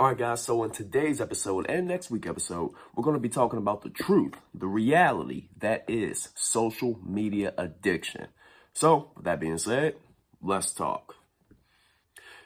All 0.00 0.06
right, 0.06 0.16
guys, 0.16 0.40
so 0.42 0.64
in 0.64 0.70
today's 0.70 1.20
episode 1.20 1.66
and 1.68 1.86
next 1.86 2.10
week 2.10 2.26
episode, 2.26 2.70
we're 2.94 3.04
going 3.04 3.16
to 3.16 3.20
be 3.20 3.28
talking 3.28 3.58
about 3.58 3.82
the 3.82 3.90
truth, 3.90 4.32
the 4.54 4.66
reality 4.66 5.48
that 5.58 5.84
is 5.88 6.30
social 6.34 6.98
media 7.04 7.52
addiction. 7.58 8.28
So, 8.72 9.10
with 9.14 9.26
that 9.26 9.40
being 9.40 9.58
said, 9.58 9.96
let's 10.40 10.72
talk. 10.72 11.16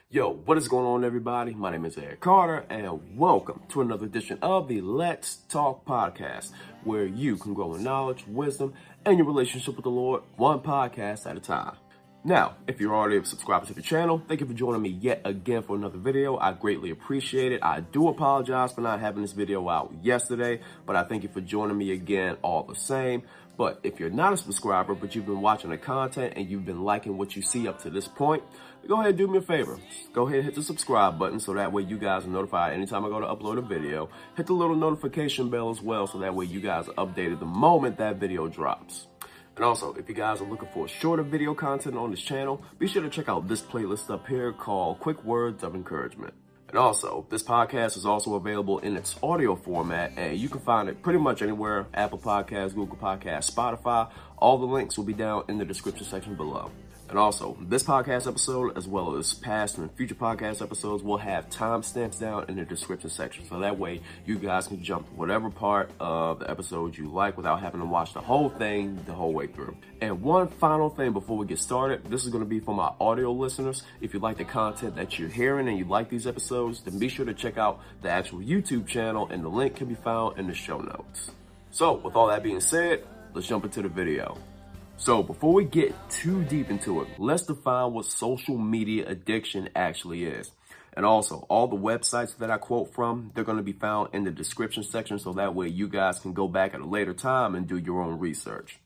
Yo, 0.09 0.33
what 0.33 0.57
is 0.57 0.67
going 0.67 0.85
on, 0.85 1.05
everybody? 1.05 1.53
My 1.53 1.71
name 1.71 1.85
is 1.85 1.97
Eric 1.97 2.19
Carter, 2.19 2.65
and 2.69 3.17
welcome 3.17 3.61
to 3.69 3.79
another 3.79 4.05
edition 4.05 4.37
of 4.41 4.67
the 4.67 4.81
Let's 4.81 5.37
Talk 5.47 5.85
podcast, 5.85 6.51
where 6.83 7.05
you 7.05 7.37
can 7.37 7.53
grow 7.53 7.75
in 7.75 7.83
knowledge, 7.83 8.27
wisdom, 8.27 8.73
and 9.05 9.17
your 9.17 9.27
relationship 9.27 9.77
with 9.77 9.83
the 9.85 9.89
Lord, 9.89 10.23
one 10.35 10.59
podcast 10.59 11.25
at 11.25 11.37
a 11.37 11.39
time. 11.39 11.77
Now, 12.27 12.55
if 12.65 12.81
you're 12.81 12.95
already 12.95 13.17
a 13.17 13.23
subscriber 13.23 13.67
to 13.67 13.75
the 13.75 13.83
channel, 13.83 14.19
thank 14.27 14.39
you 14.39 14.47
for 14.47 14.53
joining 14.53 14.81
me 14.81 14.89
yet 14.89 15.21
again 15.25 15.61
for 15.61 15.75
another 15.75 15.99
video. 15.99 16.39
I 16.39 16.53
greatly 16.53 16.89
appreciate 16.89 17.51
it. 17.51 17.61
I 17.61 17.81
do 17.81 18.07
apologize 18.07 18.71
for 18.71 18.81
not 18.81 18.99
having 18.99 19.21
this 19.21 19.33
video 19.33 19.69
out 19.69 19.93
yesterday, 20.01 20.61
but 20.87 20.95
I 20.95 21.03
thank 21.03 21.21
you 21.21 21.29
for 21.29 21.39
joining 21.39 21.77
me 21.77 21.91
again 21.91 22.37
all 22.41 22.63
the 22.63 22.73
same. 22.73 23.21
But 23.57 23.79
if 23.83 23.99
you're 23.99 24.09
not 24.09 24.33
a 24.33 24.37
subscriber, 24.37 24.95
but 24.95 25.13
you've 25.13 25.27
been 25.27 25.41
watching 25.41 25.69
the 25.69 25.77
content 25.77 26.33
and 26.35 26.49
you've 26.49 26.65
been 26.65 26.83
liking 26.83 27.15
what 27.15 27.35
you 27.35 27.43
see 27.43 27.67
up 27.67 27.83
to 27.83 27.91
this 27.91 28.07
point, 28.07 28.41
go 28.87 28.95
ahead 28.95 29.09
and 29.09 29.17
do 29.19 29.27
me 29.27 29.37
a 29.37 29.41
favor. 29.41 29.77
Go 30.11 30.23
ahead 30.25 30.37
and 30.37 30.45
hit 30.45 30.55
the 30.55 30.63
subscribe 30.63 31.19
button 31.19 31.39
so 31.39 31.53
that 31.53 31.71
way 31.71 31.83
you 31.83 31.99
guys 31.99 32.25
are 32.25 32.29
notified 32.29 32.73
anytime 32.73 33.05
I 33.05 33.09
go 33.09 33.19
to 33.19 33.27
upload 33.27 33.59
a 33.59 33.61
video. 33.61 34.09
Hit 34.35 34.47
the 34.47 34.53
little 34.53 34.75
notification 34.75 35.51
bell 35.51 35.69
as 35.69 35.79
well 35.79 36.07
so 36.07 36.17
that 36.17 36.33
way 36.33 36.45
you 36.45 36.59
guys 36.59 36.89
are 36.89 37.05
updated 37.05 37.39
the 37.39 37.45
moment 37.45 37.99
that 37.99 38.15
video 38.15 38.47
drops. 38.47 39.05
And 39.55 39.63
also, 39.63 39.93
if 39.93 40.09
you 40.09 40.15
guys 40.15 40.41
are 40.41 40.49
looking 40.49 40.67
for 40.73 40.87
shorter 40.87 41.23
video 41.23 41.53
content 41.53 41.95
on 41.95 42.11
this 42.11 42.21
channel, 42.21 42.61
be 42.77 42.87
sure 42.87 43.01
to 43.01 43.09
check 43.09 43.29
out 43.29 43.47
this 43.47 43.61
playlist 43.61 44.09
up 44.09 44.27
here 44.27 44.51
called 44.51 44.99
Quick 44.99 45.23
Words 45.23 45.63
of 45.63 45.75
Encouragement. 45.75 46.33
And 46.67 46.77
also, 46.77 47.25
this 47.29 47.41
podcast 47.41 47.95
is 47.95 48.05
also 48.05 48.35
available 48.35 48.79
in 48.79 48.97
its 48.97 49.15
audio 49.23 49.55
format, 49.55 50.11
and 50.17 50.37
you 50.37 50.49
can 50.49 50.59
find 50.59 50.89
it 50.89 51.01
pretty 51.01 51.19
much 51.19 51.41
anywhere 51.41 51.87
Apple 51.93 52.17
Podcasts, 52.17 52.75
Google 52.75 52.97
Podcasts, 52.97 53.49
Spotify. 53.49 54.11
All 54.37 54.57
the 54.57 54.65
links 54.65 54.97
will 54.97 55.05
be 55.05 55.13
down 55.13 55.45
in 55.47 55.57
the 55.57 55.63
description 55.63 56.05
section 56.05 56.35
below. 56.35 56.71
And 57.07 57.19
also, 57.19 57.55
this 57.61 57.83
podcast 57.83 58.27
episode, 58.27 58.77
as 58.77 58.87
well 58.87 59.15
as 59.15 59.33
past 59.35 59.77
and 59.77 59.91
future 59.91 60.15
podcast 60.15 60.61
episodes, 60.61 61.03
will 61.03 61.17
have 61.17 61.49
timestamps 61.51 62.19
down 62.19 62.45
in 62.49 62.55
the 62.55 62.65
description 62.65 63.11
section. 63.11 63.45
So 63.47 63.59
that 63.59 63.77
way, 63.77 64.01
you 64.25 64.39
guys 64.39 64.67
can 64.67 64.83
jump 64.83 65.07
whatever 65.13 65.51
part 65.51 65.91
of 65.99 66.39
the 66.39 66.49
episode 66.49 66.97
you 66.97 67.07
like 67.07 67.37
without 67.37 67.59
having 67.59 67.79
to 67.81 67.85
watch 67.85 68.13
the 68.13 68.21
whole 68.21 68.49
thing 68.49 68.99
the 69.05 69.13
whole 69.13 69.33
way 69.33 69.45
through. 69.45 69.77
And 70.01 70.23
one 70.23 70.47
final 70.47 70.89
thing 70.89 71.13
before 71.13 71.37
we 71.37 71.45
get 71.45 71.59
started, 71.59 72.03
this 72.05 72.23
is 72.23 72.31
going 72.31 72.43
to 72.43 72.49
be 72.49 72.59
for 72.59 72.73
my 72.73 72.91
audio 72.99 73.31
listeners. 73.31 73.83
If 74.01 74.15
you 74.15 74.19
like 74.19 74.37
the 74.37 74.45
content 74.45 74.95
that 74.95 75.19
you're 75.19 75.29
hearing 75.29 75.67
and 75.67 75.77
you 75.77 75.85
like 75.85 76.09
these 76.09 76.25
episodes, 76.25 76.81
then 76.81 76.97
be 76.97 77.07
sure 77.07 77.25
to 77.25 77.35
check 77.35 77.59
out 77.59 77.81
the 78.01 78.09
actual 78.09 78.39
YouTube 78.39 78.87
channel, 78.87 79.27
and 79.29 79.43
the 79.43 79.49
link 79.49 79.75
can 79.75 79.87
be 79.87 79.95
found 79.95 80.39
in 80.39 80.47
the 80.47 80.55
show 80.55 80.79
notes. 80.79 81.29
So, 81.69 81.93
with 81.93 82.15
all 82.15 82.27
that 82.27 82.41
being 82.41 82.61
said, 82.61 83.03
let's 83.33 83.47
jump 83.47 83.65
into 83.65 83.83
the 83.83 83.89
video. 83.89 84.37
So 84.97 85.21
before 85.21 85.53
we 85.53 85.65
get 85.65 85.93
too 86.09 86.43
deep 86.45 86.69
into 86.69 87.01
it, 87.01 87.07
let's 87.17 87.43
define 87.43 87.93
what 87.93 88.05
social 88.05 88.57
media 88.57 89.05
addiction 89.07 89.69
actually 89.75 90.23
is. 90.23 90.51
And 90.93 91.05
also, 91.05 91.45
all 91.49 91.67
the 91.67 91.75
websites 91.75 92.37
that 92.37 92.49
I 92.49 92.57
quote 92.57 92.93
from, 92.93 93.31
they're 93.35 93.43
going 93.43 93.57
to 93.57 93.63
be 93.63 93.73
found 93.73 94.09
in 94.13 94.23
the 94.23 94.31
description 94.31 94.83
section 94.83 95.19
so 95.19 95.33
that 95.33 95.53
way 95.53 95.67
you 95.67 95.89
guys 95.89 96.19
can 96.19 96.31
go 96.31 96.47
back 96.47 96.73
at 96.73 96.79
a 96.79 96.85
later 96.85 97.13
time 97.13 97.53
and 97.55 97.67
do 97.67 97.77
your 97.77 98.01
own 98.01 98.17
research. 98.17 98.79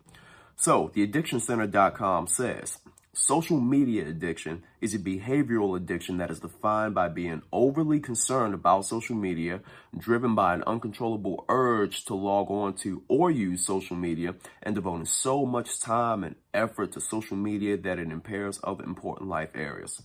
So, 0.56 0.90
theaddictioncenter.com 0.90 2.28
says, 2.28 2.80
Social 3.22 3.60
media 3.60 4.08
addiction 4.08 4.64
is 4.80 4.96
a 4.96 4.98
behavioral 4.98 5.76
addiction 5.76 6.18
that 6.18 6.32
is 6.32 6.40
defined 6.40 6.96
by 6.96 7.10
being 7.10 7.42
overly 7.52 8.00
concerned 8.00 8.54
about 8.54 8.86
social 8.86 9.16
media, 9.16 9.60
driven 9.98 10.36
by 10.36 10.54
an 10.54 10.64
uncontrollable 10.66 11.44
urge 11.50 12.06
to 12.06 12.16
log 12.16 12.50
on 12.50 12.76
to 12.76 13.04
or 13.10 13.30
use 13.30 13.66
social 13.66 13.98
media, 13.98 14.36
and 14.64 14.74
devoting 14.74 15.06
so 15.06 15.46
much 15.46 15.82
time 15.82 16.24
and 16.24 16.38
effort 16.54 16.94
to 16.94 17.02
social 17.02 17.36
media 17.36 17.76
that 17.76 18.00
it 18.00 18.10
impairs 18.10 18.58
other 18.64 18.86
important 18.86 19.28
life 19.28 19.50
areas. 19.54 20.02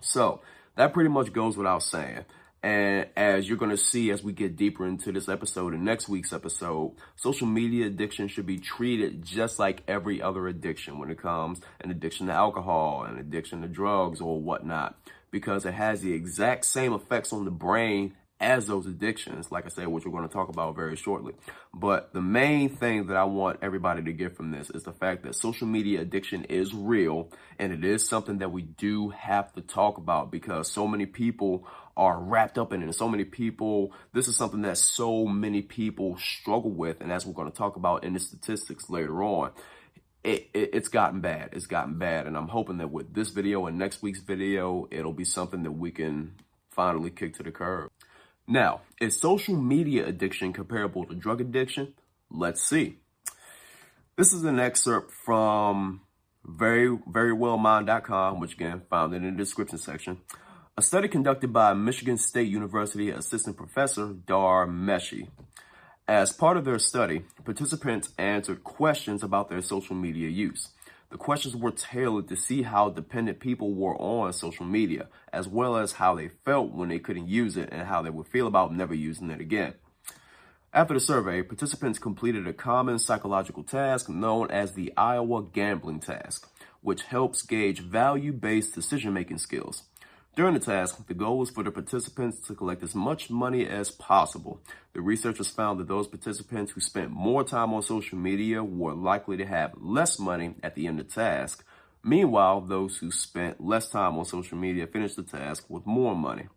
So, 0.00 0.40
that 0.74 0.92
pretty 0.92 1.10
much 1.10 1.32
goes 1.32 1.56
without 1.56 1.84
saying. 1.84 2.24
And 2.64 3.08
as 3.14 3.46
you're 3.46 3.58
going 3.58 3.72
to 3.72 3.76
see 3.76 4.10
as 4.10 4.24
we 4.24 4.32
get 4.32 4.56
deeper 4.56 4.86
into 4.86 5.12
this 5.12 5.28
episode 5.28 5.74
and 5.74 5.84
next 5.84 6.08
week's 6.08 6.32
episode, 6.32 6.92
social 7.14 7.46
media 7.46 7.86
addiction 7.88 8.26
should 8.26 8.46
be 8.46 8.56
treated 8.56 9.22
just 9.22 9.58
like 9.58 9.82
every 9.86 10.22
other 10.22 10.48
addiction 10.48 10.98
when 10.98 11.10
it 11.10 11.20
comes 11.20 11.60
an 11.82 11.90
addiction 11.90 12.28
to 12.28 12.32
alcohol, 12.32 13.04
an 13.04 13.18
addiction 13.18 13.60
to 13.60 13.68
drugs 13.68 14.22
or 14.22 14.40
whatnot, 14.40 14.98
because 15.30 15.66
it 15.66 15.74
has 15.74 16.00
the 16.00 16.14
exact 16.14 16.64
same 16.64 16.94
effects 16.94 17.34
on 17.34 17.44
the 17.44 17.50
brain 17.50 18.14
as 18.40 18.66
those 18.66 18.86
addictions, 18.86 19.52
like 19.52 19.64
I 19.64 19.68
said, 19.68 19.88
which 19.88 20.04
we're 20.04 20.12
going 20.12 20.28
to 20.28 20.32
talk 20.32 20.48
about 20.48 20.74
very 20.74 20.96
shortly. 20.96 21.34
But 21.72 22.12
the 22.12 22.20
main 22.20 22.76
thing 22.76 23.06
that 23.06 23.16
I 23.16 23.24
want 23.24 23.60
everybody 23.62 24.02
to 24.02 24.12
get 24.12 24.36
from 24.36 24.50
this 24.50 24.70
is 24.70 24.82
the 24.82 24.92
fact 24.92 25.22
that 25.22 25.34
social 25.34 25.66
media 25.66 26.00
addiction 26.00 26.44
is 26.44 26.74
real 26.74 27.30
and 27.58 27.72
it 27.72 27.84
is 27.84 28.08
something 28.08 28.38
that 28.38 28.52
we 28.52 28.62
do 28.62 29.10
have 29.10 29.52
to 29.52 29.60
talk 29.60 29.98
about 29.98 30.30
because 30.30 30.70
so 30.70 30.86
many 30.88 31.06
people 31.06 31.66
are 31.96 32.18
wrapped 32.18 32.58
up 32.58 32.72
in 32.72 32.82
it. 32.82 32.86
And 32.86 32.94
so 32.94 33.08
many 33.08 33.24
people, 33.24 33.92
this 34.12 34.28
is 34.28 34.36
something 34.36 34.62
that 34.62 34.78
so 34.78 35.26
many 35.26 35.62
people 35.62 36.16
struggle 36.18 36.70
with. 36.70 37.00
And 37.00 37.12
as 37.12 37.24
we're 37.24 37.34
going 37.34 37.50
to 37.50 37.56
talk 37.56 37.76
about 37.76 38.04
in 38.04 38.14
the 38.14 38.20
statistics 38.20 38.90
later 38.90 39.22
on, 39.22 39.52
it, 40.24 40.48
it, 40.54 40.70
it's 40.72 40.88
gotten 40.88 41.20
bad. 41.20 41.50
It's 41.52 41.66
gotten 41.66 41.98
bad. 41.98 42.26
And 42.26 42.36
I'm 42.36 42.48
hoping 42.48 42.78
that 42.78 42.90
with 42.90 43.14
this 43.14 43.30
video 43.30 43.66
and 43.66 43.78
next 43.78 44.02
week's 44.02 44.20
video, 44.20 44.88
it'll 44.90 45.12
be 45.12 45.24
something 45.24 45.62
that 45.62 45.72
we 45.72 45.90
can 45.90 46.34
finally 46.70 47.10
kick 47.10 47.34
to 47.36 47.42
the 47.42 47.52
curb. 47.52 47.90
Now, 48.46 48.82
is 49.00 49.20
social 49.20 49.56
media 49.56 50.06
addiction 50.06 50.52
comparable 50.52 51.06
to 51.06 51.14
drug 51.14 51.40
addiction? 51.40 51.94
Let's 52.30 52.62
see. 52.62 52.98
This 54.16 54.32
is 54.32 54.44
an 54.44 54.58
excerpt 54.58 55.12
from 55.24 56.02
very, 56.44 56.98
very 57.08 57.32
well 57.32 57.56
verywellmind.com, 57.56 58.40
which 58.40 58.54
again, 58.54 58.82
found 58.90 59.14
it 59.14 59.18
in 59.18 59.24
the 59.24 59.30
description 59.32 59.78
section. 59.78 60.18
A 60.76 60.82
study 60.82 61.06
conducted 61.06 61.52
by 61.52 61.72
Michigan 61.72 62.18
State 62.18 62.48
University 62.48 63.08
assistant 63.08 63.56
professor 63.56 64.08
Dar 64.08 64.66
Meshi. 64.66 65.28
As 66.08 66.32
part 66.32 66.56
of 66.56 66.64
their 66.64 66.80
study, 66.80 67.22
participants 67.44 68.08
answered 68.18 68.64
questions 68.64 69.22
about 69.22 69.48
their 69.48 69.62
social 69.62 69.94
media 69.94 70.28
use. 70.28 70.70
The 71.10 71.16
questions 71.16 71.54
were 71.54 71.70
tailored 71.70 72.26
to 72.26 72.34
see 72.34 72.62
how 72.62 72.90
dependent 72.90 73.38
people 73.38 73.72
were 73.72 73.94
on 73.96 74.32
social 74.32 74.66
media, 74.66 75.06
as 75.32 75.46
well 75.46 75.76
as 75.76 75.92
how 75.92 76.16
they 76.16 76.30
felt 76.44 76.72
when 76.72 76.88
they 76.88 76.98
couldn't 76.98 77.28
use 77.28 77.56
it 77.56 77.68
and 77.70 77.86
how 77.86 78.02
they 78.02 78.10
would 78.10 78.26
feel 78.26 78.48
about 78.48 78.74
never 78.74 78.94
using 78.94 79.30
it 79.30 79.40
again. 79.40 79.74
After 80.72 80.94
the 80.94 80.98
survey, 80.98 81.42
participants 81.44 82.00
completed 82.00 82.48
a 82.48 82.52
common 82.52 82.98
psychological 82.98 83.62
task 83.62 84.08
known 84.08 84.50
as 84.50 84.72
the 84.72 84.92
Iowa 84.96 85.44
Gambling 85.44 86.00
Task, 86.00 86.50
which 86.80 87.04
helps 87.04 87.42
gauge 87.42 87.78
value-based 87.78 88.74
decision-making 88.74 89.38
skills. 89.38 89.84
During 90.36 90.54
the 90.54 90.60
task, 90.60 91.06
the 91.06 91.14
goal 91.14 91.38
was 91.38 91.50
for 91.50 91.62
the 91.62 91.70
participants 91.70 92.40
to 92.48 92.56
collect 92.56 92.82
as 92.82 92.92
much 92.92 93.30
money 93.30 93.68
as 93.68 93.92
possible. 93.92 94.60
The 94.92 95.00
researchers 95.00 95.48
found 95.48 95.78
that 95.78 95.86
those 95.86 96.08
participants 96.08 96.72
who 96.72 96.80
spent 96.80 97.10
more 97.12 97.44
time 97.44 97.72
on 97.72 97.82
social 97.82 98.18
media 98.18 98.64
were 98.64 98.94
likely 98.94 99.36
to 99.36 99.46
have 99.46 99.74
less 99.76 100.18
money 100.18 100.56
at 100.60 100.74
the 100.74 100.88
end 100.88 100.98
of 100.98 101.06
the 101.06 101.14
task. 101.14 101.64
Meanwhile, 102.02 102.62
those 102.62 102.96
who 102.96 103.12
spent 103.12 103.64
less 103.64 103.88
time 103.88 104.18
on 104.18 104.24
social 104.24 104.58
media 104.58 104.88
finished 104.88 105.16
the 105.16 105.22
task 105.22 105.66
with 105.68 105.86
more 105.86 106.16
money. 106.16 106.48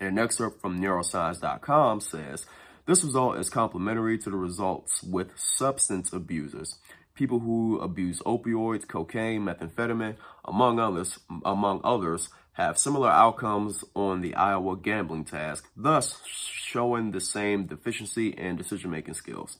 An 0.00 0.18
excerpt 0.18 0.60
from 0.60 0.80
neuroscience.com 0.80 2.00
says, 2.00 2.44
this 2.86 3.04
result 3.04 3.38
is 3.38 3.50
complementary 3.50 4.18
to 4.18 4.30
the 4.30 4.36
results 4.36 5.00
with 5.04 5.38
substance 5.38 6.12
abusers 6.12 6.76
people 7.20 7.38
who 7.38 7.78
abuse 7.80 8.18
opioids, 8.20 8.88
cocaine, 8.88 9.42
methamphetamine, 9.42 10.16
among 10.46 10.80
others, 10.80 11.18
among 11.44 11.78
others, 11.84 12.30
have 12.60 12.78
similar 12.78 13.08
outcomes 13.08 13.82
on 13.94 14.20
the 14.20 14.34
Iowa 14.34 14.76
gambling 14.76 15.24
task, 15.24 15.70
thus 15.74 16.20
showing 16.26 17.10
the 17.10 17.20
same 17.20 17.66
deficiency 17.66 18.28
in 18.28 18.56
decision-making 18.56 19.14
skills. 19.14 19.56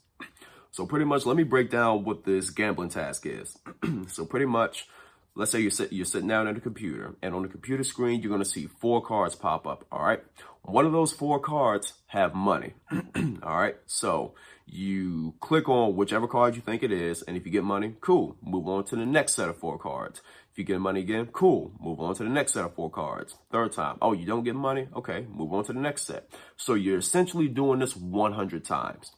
So 0.71 0.87
pretty 0.87 1.07
much, 1.07 1.25
let 1.25 1.37
me 1.37 1.43
break 1.43 1.71
down 1.71 2.05
what 2.05 2.25
this 2.25 2.51
gambling 2.51 2.91
task 2.91 3.25
is. 3.25 3.59
so 4.09 4.27
pretty 4.27 4.45
much, 4.45 4.87
let's 5.35 5.51
say 5.51 5.61
you're, 5.61 5.71
sit, 5.71 5.95
you're 5.95 6.05
sitting 6.05 6.29
down 6.29 6.47
at 6.47 6.59
a 6.59 6.61
computer, 6.61 7.15
and 7.23 7.35
on 7.35 7.43
the 7.43 7.49
computer 7.49 7.85
screen, 7.85 8.21
you're 8.21 8.29
going 8.29 8.43
to 8.43 8.49
see 8.49 8.67
four 8.67 9.01
cards 9.03 9.35
pop 9.35 9.67
up, 9.67 9.87
all 9.91 10.05
right? 10.05 10.21
One 10.63 10.85
of 10.85 10.93
those 10.93 11.11
four 11.11 11.41
cards 11.41 11.95
have 12.09 12.35
money, 12.35 12.75
all 13.43 13.57
right? 13.57 13.77
So 13.87 14.35
you 14.67 15.35
click 15.41 15.71
on 15.71 15.97
whichever 15.97 16.29
card 16.29 16.55
you 16.55 16.61
think 16.61 16.83
it 16.83 16.93
is, 16.93 17.23
and 17.23 17.37
if 17.37 17.47
you 17.47 17.51
get 17.51 17.65
money, 17.65 17.95
cool. 18.03 18.37
Move 18.43 18.69
on 18.69 18.85
to 18.85 18.97
the 18.97 19.07
next 19.07 19.35
set 19.35 19.49
of 19.49 19.59
four 19.59 19.79
cards. 19.79 20.21
If 20.53 20.59
you 20.59 20.65
get 20.65 20.81
money 20.81 21.01
again, 21.01 21.27
cool. 21.27 21.73
Move 21.81 22.01
on 22.01 22.15
to 22.17 22.25
the 22.25 22.29
next 22.29 22.55
set 22.55 22.65
of 22.65 22.75
four 22.75 22.91
cards. 22.91 23.37
Third 23.53 23.73
time, 23.73 23.99
oh, 24.03 24.13
you 24.13 24.27
don't 24.27 24.43
get 24.45 24.57
money? 24.57 24.89
Okay, 24.97 25.27
move 25.33 25.53
on 25.53 25.65
to 25.65 25.73
the 25.73 25.79
next 25.79 26.07
set. 26.07 26.29
So 26.57 26.75
you're 26.75 26.99
essentially 26.99 27.49
doing 27.49 27.79
this 27.79 27.97
100 27.97 28.65
times. 28.65 29.13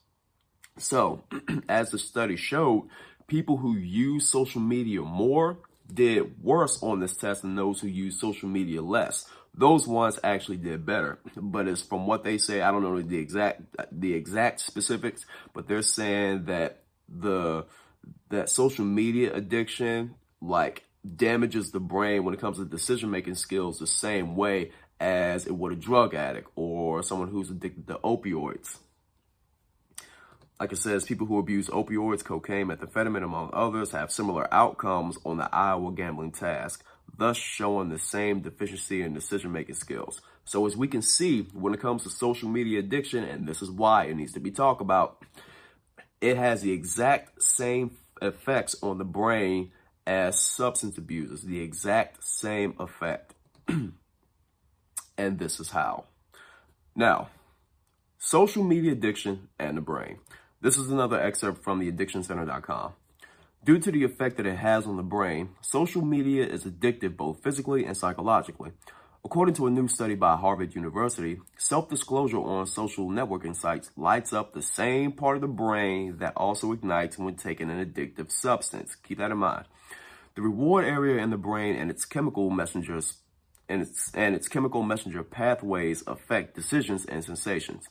So, 0.77 1.23
as 1.69 1.91
the 1.91 1.97
study 1.97 2.35
showed, 2.35 2.87
people 3.27 3.57
who 3.57 3.75
use 3.75 4.29
social 4.29 4.61
media 4.61 5.01
more 5.01 5.59
did 5.91 6.41
worse 6.41 6.81
on 6.81 6.99
this 6.99 7.15
test 7.15 7.41
than 7.41 7.55
those 7.55 7.79
who 7.79 7.87
use 7.87 8.19
social 8.19 8.49
media 8.49 8.81
less. 8.81 9.25
those 9.55 9.87
ones 9.87 10.19
actually 10.23 10.57
did 10.57 10.85
better. 10.85 11.19
But 11.35 11.67
it's 11.67 11.81
from 11.81 12.07
what 12.07 12.23
they 12.23 12.37
say, 12.37 12.61
I 12.61 12.71
don't 12.71 12.81
know 12.81 12.99
the 13.01 13.17
exact 13.17 13.61
the 13.91 14.13
exact 14.13 14.61
specifics, 14.61 15.25
but 15.53 15.67
they're 15.67 15.81
saying 15.81 16.45
that 16.45 16.83
the 17.07 17.65
that 18.29 18.49
social 18.49 18.85
media 18.85 19.33
addiction 19.33 20.15
like 20.41 20.83
damages 21.03 21.71
the 21.71 21.79
brain 21.79 22.23
when 22.23 22.33
it 22.33 22.39
comes 22.39 22.57
to 22.57 22.65
decision 22.65 23.09
making 23.09 23.35
skills 23.35 23.79
the 23.79 23.87
same 23.87 24.35
way 24.35 24.71
as 24.99 25.45
it 25.45 25.51
would 25.51 25.73
a 25.73 25.75
drug 25.75 26.13
addict 26.13 26.49
or 26.55 27.03
someone 27.03 27.27
who's 27.27 27.49
addicted 27.49 27.87
to 27.87 27.95
opioids. 27.95 28.77
Like 30.59 30.71
it 30.71 30.77
says, 30.77 31.03
people 31.03 31.27
who 31.27 31.39
abuse 31.39 31.67
opioids, 31.67 32.23
cocaine, 32.23 32.67
methamphetamine, 32.67 33.23
among 33.23 33.49
others, 33.51 33.91
have 33.91 34.11
similar 34.11 34.51
outcomes 34.53 35.17
on 35.25 35.37
the 35.37 35.53
Iowa 35.53 35.91
gambling 35.91 36.31
task, 36.31 36.85
thus 37.17 37.35
showing 37.35 37.89
the 37.89 37.99
same 37.99 38.39
deficiency 38.39 39.01
in 39.01 39.13
decision-making 39.13 39.75
skills. 39.75 40.21
So 40.45 40.65
as 40.65 40.77
we 40.77 40.87
can 40.87 41.01
see, 41.01 41.41
when 41.53 41.73
it 41.73 41.81
comes 41.81 42.03
to 42.03 42.09
social 42.09 42.47
media 42.47 42.79
addiction, 42.79 43.25
and 43.25 43.45
this 43.45 43.61
is 43.61 43.69
why 43.69 44.05
it 44.05 44.15
needs 44.15 44.33
to 44.33 44.39
be 44.39 44.51
talked 44.51 44.81
about, 44.81 45.21
it 46.21 46.37
has 46.37 46.61
the 46.61 46.71
exact 46.71 47.43
same 47.43 47.97
effects 48.21 48.75
on 48.81 48.99
the 48.99 49.03
brain 49.03 49.71
as 50.05 50.39
substance 50.39 50.97
abusers, 50.97 51.43
the 51.43 51.61
exact 51.61 52.23
same 52.23 52.75
effect. 52.79 53.33
and 55.17 55.39
this 55.39 55.59
is 55.59 55.71
how. 55.71 56.05
Now, 56.95 57.29
social 58.17 58.63
media 58.63 58.91
addiction 58.91 59.49
and 59.57 59.77
the 59.77 59.81
brain. 59.81 60.19
This 60.61 60.77
is 60.77 60.89
another 60.89 61.19
excerpt 61.19 61.63
from 61.63 61.79
the 61.79 61.91
addictioncenter.com. 61.91 62.93
Due 63.65 63.79
to 63.79 63.91
the 63.91 64.03
effect 64.03 64.37
that 64.37 64.45
it 64.45 64.57
has 64.57 64.85
on 64.85 64.97
the 64.97 65.03
brain, 65.03 65.49
social 65.61 66.01
media 66.01 66.45
is 66.45 66.65
addictive 66.65 67.15
both 67.15 67.41
physically 67.41 67.85
and 67.85 67.95
psychologically. 67.95 68.71
According 69.25 69.55
to 69.55 69.67
a 69.67 69.71
new 69.71 69.87
study 69.87 70.15
by 70.15 70.35
Harvard 70.35 70.75
University, 70.75 71.39
self-disclosure 71.57 72.41
on 72.41 72.67
social 72.67 73.07
networking 73.07 73.55
sites 73.55 73.89
lights 73.95 74.33
up 74.33 74.51
the 74.51 74.61
same 74.61 75.13
part 75.13 75.37
of 75.37 75.41
the 75.41 75.47
brain 75.47 76.17
that 76.17 76.33
also 76.35 76.73
ignites 76.73 77.17
when 77.17 77.35
taking 77.35 77.71
an 77.71 77.83
addictive 77.83 78.29
substance. 78.33 78.95
Keep 78.95 79.19
that 79.19 79.31
in 79.31 79.37
mind. 79.37 79.63
The 80.35 80.41
reward 80.41 80.83
area 80.83 81.23
in 81.23 81.29
the 81.29 81.37
brain 81.37 81.77
and 81.77 81.89
its 81.89 82.03
chemical 82.03 82.49
messengers 82.49 83.15
and 83.69 83.81
its, 83.81 84.11
and 84.13 84.35
its 84.35 84.49
chemical 84.49 84.83
messenger 84.83 85.23
pathways 85.23 86.03
affect 86.05 86.53
decisions 86.53 87.05
and 87.05 87.23
sensations. 87.23 87.87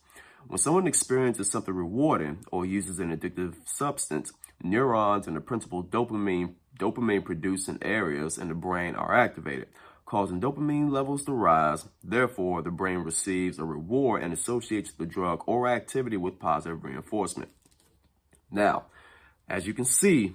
When 0.47 0.59
someone 0.59 0.87
experiences 0.87 1.51
something 1.51 1.73
rewarding 1.73 2.45
or 2.53 2.67
uses 2.67 2.99
an 2.99 3.17
addictive 3.17 3.55
substance, 3.65 4.33
neurons 4.63 5.27
in 5.27 5.33
the 5.33 5.41
principal 5.41 5.83
dopamine 5.83 6.57
dopamine 6.79 7.25
producing 7.25 7.79
areas 7.83 8.39
in 8.39 8.49
the 8.49 8.55
brain 8.55 8.95
are 8.95 9.15
activated, 9.15 9.69
causing 10.13 10.43
dopamine 10.43 10.91
levels 10.91 11.25
to 11.25 11.33
rise. 11.33 11.89
Therefore, 12.05 12.61
the 12.61 12.71
brain 12.71 12.99
receives 12.99 13.59
a 13.59 13.65
reward 13.65 14.23
and 14.23 14.31
associates 14.31 14.93
the 14.93 15.07
drug 15.07 15.43
or 15.47 15.67
activity 15.67 16.19
with 16.19 16.39
positive 16.39 16.85
reinforcement. 16.85 17.51
Now, 18.51 18.85
as 19.49 19.67
you 19.67 19.73
can 19.73 19.87
see, 19.87 20.35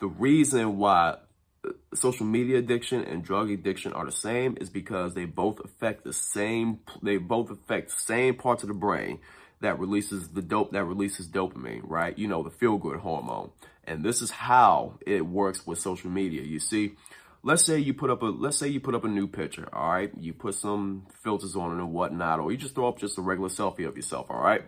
the 0.00 0.06
reason 0.06 0.76
why 0.76 1.16
uh, 1.64 1.70
social 1.94 2.26
media 2.26 2.58
addiction 2.58 3.02
and 3.02 3.24
drug 3.24 3.50
addiction 3.50 3.94
are 3.94 4.04
the 4.04 4.12
same 4.12 4.58
is 4.60 4.68
because 4.68 5.14
they 5.14 5.24
both 5.24 5.60
affect 5.64 6.04
the 6.04 6.12
same 6.12 6.80
they 7.02 7.16
both 7.16 7.50
affect 7.50 7.90
the 7.92 8.02
same 8.02 8.34
parts 8.34 8.62
of 8.62 8.68
the 8.68 8.74
brain 8.74 9.18
that 9.60 9.78
releases 9.78 10.28
the 10.28 10.42
dope 10.42 10.72
that 10.72 10.84
releases 10.84 11.26
dopamine 11.28 11.80
right 11.84 12.18
you 12.18 12.26
know 12.26 12.42
the 12.42 12.50
feel 12.50 12.78
good 12.78 13.00
hormone 13.00 13.50
and 13.84 14.02
this 14.02 14.22
is 14.22 14.30
how 14.30 14.98
it 15.06 15.26
works 15.26 15.66
with 15.66 15.78
social 15.78 16.10
media 16.10 16.42
you 16.42 16.58
see 16.58 16.92
let's 17.42 17.64
say 17.64 17.78
you 17.78 17.94
put 17.94 18.10
up 18.10 18.22
a 18.22 18.26
let's 18.26 18.58
say 18.58 18.68
you 18.68 18.80
put 18.80 18.94
up 18.94 19.04
a 19.04 19.08
new 19.08 19.26
picture 19.26 19.68
all 19.72 19.90
right 19.90 20.12
you 20.18 20.32
put 20.32 20.54
some 20.54 21.06
filters 21.22 21.56
on 21.56 21.72
it 21.72 21.82
and 21.82 21.92
whatnot 21.92 22.40
or 22.40 22.52
you 22.52 22.58
just 22.58 22.74
throw 22.74 22.88
up 22.88 22.98
just 22.98 23.18
a 23.18 23.22
regular 23.22 23.48
selfie 23.48 23.86
of 23.86 23.96
yourself 23.96 24.26
all 24.30 24.40
right 24.40 24.62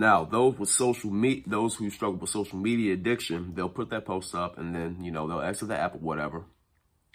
now, 0.00 0.24
those 0.24 0.58
with 0.58 0.70
social 0.70 1.10
media, 1.10 1.42
those 1.46 1.76
who 1.76 1.90
struggle 1.90 2.18
with 2.18 2.30
social 2.30 2.58
media 2.58 2.94
addiction, 2.94 3.52
they'll 3.54 3.68
put 3.68 3.90
that 3.90 4.06
post 4.06 4.34
up 4.34 4.56
and 4.56 4.74
then, 4.74 5.04
you 5.04 5.10
know, 5.10 5.28
they'll 5.28 5.42
exit 5.42 5.68
the 5.68 5.76
app 5.76 5.94
or 5.94 5.98
whatever, 5.98 6.44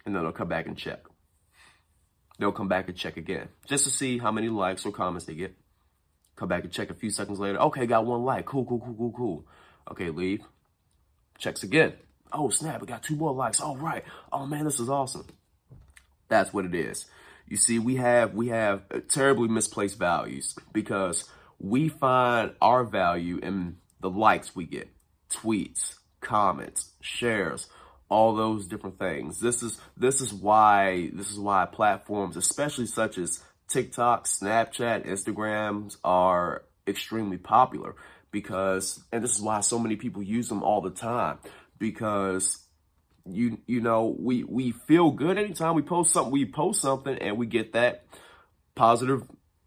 and 0.06 0.16
then 0.16 0.22
they'll 0.22 0.32
come 0.32 0.50
back 0.50 0.68
and 0.68 0.78
check. 0.78 1.04
They'll 2.38 2.52
come 2.52 2.68
back 2.68 2.88
and 2.88 2.96
check 2.96 3.18
again 3.18 3.48
just 3.66 3.86
to 3.86 3.90
see 3.90 4.20
how 4.20 4.32
many 4.32 4.50
likes 4.50 4.86
or 4.86 4.92
comments 4.92 5.26
they 5.26 5.34
get. 5.34 5.56
Come 6.36 6.48
back 6.48 6.64
and 6.64 6.72
check 6.72 6.92
a 6.92 6.94
few 6.94 7.10
seconds 7.10 7.40
later. 7.40 7.60
Okay, 7.60 7.88
got 7.88 8.06
one 8.06 8.24
like. 8.24 8.46
Cool, 8.46 8.66
cool, 8.66 8.80
cool, 8.80 8.96
cool, 8.96 9.14
cool. 9.16 9.48
Okay, 9.90 10.12
leave. 10.12 10.42
Checks 11.40 11.64
again. 11.64 11.94
Oh, 12.36 12.50
snap, 12.50 12.82
I 12.82 12.86
got 12.86 13.04
two 13.04 13.16
more 13.16 13.34
likes. 13.34 13.62
All 13.62 13.78
right. 13.78 14.04
Oh, 14.32 14.46
man, 14.46 14.66
this 14.66 14.80
is 14.80 14.90
awesome. 14.90 15.28
That's 16.28 16.54
what 16.54 16.66
it 16.66 16.76
is. 16.76 17.06
You 17.48 17.58
see, 17.58 17.78
we 17.80 17.96
have 17.98 18.34
we 18.34 18.48
have 18.48 18.84
terribly 19.08 19.48
misplaced 19.48 20.00
values 20.00 20.56
because 20.74 21.30
we 21.60 21.90
find 21.90 22.52
our 22.62 22.84
value 22.84 23.38
in 23.38 23.78
the 24.02 24.10
likes 24.10 24.56
we 24.56 24.66
get, 24.66 24.90
tweets, 25.32 25.96
comments, 26.22 26.92
shares, 27.02 27.68
all 28.10 28.36
those 28.36 28.68
different 28.68 28.98
things. 28.98 29.40
This 29.40 29.62
is 29.62 29.80
this 29.96 30.22
is 30.22 30.34
why 30.34 31.12
this 31.14 31.30
is 31.30 31.40
why 31.40 31.66
platforms, 31.66 32.36
especially 32.36 32.88
such 32.88 33.18
as 33.18 33.44
TikTok, 33.68 34.26
Snapchat, 34.26 35.06
Instagrams 35.08 35.98
are 36.04 36.64
extremely 36.88 37.38
popular 37.38 37.96
because 38.32 39.04
and 39.12 39.24
this 39.24 39.36
is 39.36 39.42
why 39.42 39.60
so 39.62 39.80
many 39.80 39.96
people 39.96 40.22
use 40.22 40.50
them 40.50 40.64
all 40.64 40.82
the 40.82 40.92
time 40.92 41.38
because 41.78 42.58
you 43.26 43.60
you 43.66 43.82
know 43.82 44.16
we 44.20 44.44
we 44.44 44.72
feel 44.88 45.10
good 45.12 45.38
anytime 45.38 45.74
we 45.74 45.82
post 45.82 46.14
something 46.14 46.32
we 46.32 46.46
post 46.46 46.80
something 46.80 47.18
and 47.18 47.38
we 47.38 47.48
get 47.48 47.74
that 47.74 48.06
positive 48.76 49.24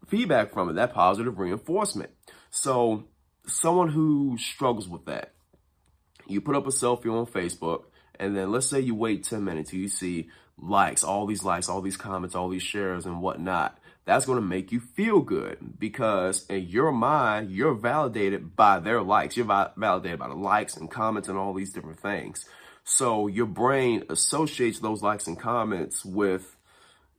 feedback 0.09 0.53
from 0.53 0.69
it, 0.69 0.73
that 0.73 0.93
positive 0.93 1.37
reinforcement. 1.39 2.11
So 2.49 3.05
someone 3.45 3.89
who 3.89 4.37
struggles 4.37 4.87
with 4.87 5.05
that, 5.05 5.33
you 6.27 6.41
put 6.41 6.55
up 6.55 6.67
a 6.67 6.71
selfie 6.71 7.11
on 7.11 7.25
Facebook, 7.25 7.83
and 8.19 8.35
then 8.35 8.51
let's 8.51 8.67
say 8.67 8.79
you 8.79 8.95
wait 8.95 9.23
10 9.23 9.43
minutes, 9.43 9.71
till 9.71 9.79
you 9.79 9.87
see 9.87 10.29
likes, 10.57 11.03
all 11.03 11.25
these 11.25 11.43
likes, 11.43 11.69
all 11.69 11.81
these 11.81 11.97
comments, 11.97 12.35
all 12.35 12.49
these 12.49 12.63
shares 12.63 13.05
and 13.05 13.21
whatnot. 13.21 13.78
That's 14.05 14.25
going 14.25 14.39
to 14.39 14.45
make 14.45 14.71
you 14.71 14.79
feel 14.79 15.19
good 15.19 15.79
because 15.79 16.45
in 16.47 16.63
your 16.63 16.91
mind, 16.91 17.51
you're 17.51 17.75
validated 17.75 18.55
by 18.55 18.79
their 18.79 19.01
likes. 19.03 19.37
You're 19.37 19.45
validated 19.45 20.17
by 20.19 20.27
the 20.27 20.35
likes 20.35 20.77
and 20.77 20.89
comments 20.89 21.29
and 21.29 21.37
all 21.37 21.53
these 21.53 21.71
different 21.71 21.99
things. 21.99 22.45
So 22.83 23.27
your 23.27 23.45
brain 23.45 24.05
associates 24.09 24.79
those 24.79 25.03
likes 25.03 25.27
and 25.27 25.39
comments 25.39 26.03
with, 26.03 26.57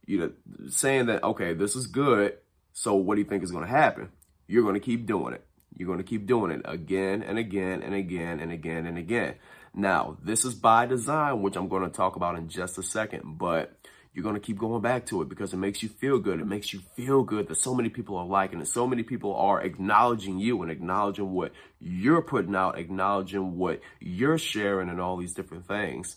you 0.04 0.18
know, 0.18 0.32
saying 0.68 1.06
that, 1.06 1.22
okay, 1.22 1.54
this 1.54 1.76
is 1.76 1.86
good. 1.86 2.38
So 2.72 2.94
what 2.94 3.14
do 3.14 3.20
you 3.20 3.28
think 3.28 3.44
is 3.44 3.52
going 3.52 3.64
to 3.64 3.70
happen? 3.70 4.10
You're 4.48 4.64
going 4.64 4.74
to 4.74 4.80
keep 4.80 5.06
doing 5.06 5.34
it. 5.34 5.46
You're 5.76 5.86
going 5.86 5.98
to 5.98 6.04
keep 6.04 6.26
doing 6.26 6.50
it 6.50 6.62
again 6.64 7.22
and 7.22 7.38
again 7.38 7.82
and 7.82 7.94
again 7.94 8.40
and 8.40 8.50
again 8.50 8.86
and 8.86 8.98
again. 8.98 9.36
Now, 9.72 10.16
this 10.22 10.44
is 10.44 10.54
by 10.54 10.86
design, 10.86 11.42
which 11.42 11.54
I'm 11.54 11.68
going 11.68 11.84
to 11.84 11.96
talk 11.96 12.16
about 12.16 12.36
in 12.36 12.48
just 12.48 12.76
a 12.78 12.82
second, 12.82 13.38
but 13.38 13.76
you're 14.12 14.24
going 14.24 14.34
to 14.34 14.40
keep 14.40 14.58
going 14.58 14.82
back 14.82 15.06
to 15.06 15.22
it 15.22 15.28
because 15.28 15.52
it 15.52 15.58
makes 15.58 15.82
you 15.82 15.88
feel 15.88 16.18
good. 16.18 16.40
It 16.40 16.46
makes 16.46 16.72
you 16.72 16.80
feel 16.96 17.22
good 17.22 17.48
that 17.48 17.56
so 17.56 17.74
many 17.74 17.88
people 17.88 18.16
are 18.16 18.26
liking 18.26 18.60
it. 18.60 18.66
So 18.66 18.86
many 18.86 19.02
people 19.04 19.36
are 19.36 19.62
acknowledging 19.62 20.38
you 20.38 20.60
and 20.62 20.70
acknowledging 20.70 21.32
what 21.32 21.52
you're 21.80 22.22
putting 22.22 22.56
out, 22.56 22.78
acknowledging 22.78 23.56
what 23.56 23.80
you're 24.00 24.38
sharing 24.38 24.88
and 24.88 25.00
all 25.00 25.16
these 25.16 25.34
different 25.34 25.66
things. 25.66 26.16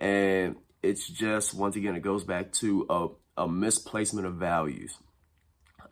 And 0.00 0.56
it's 0.82 1.06
just, 1.06 1.54
once 1.54 1.76
again, 1.76 1.96
it 1.96 2.02
goes 2.02 2.24
back 2.24 2.52
to 2.52 2.86
a, 2.88 3.08
a 3.42 3.48
misplacement 3.48 4.26
of 4.26 4.36
values. 4.36 4.96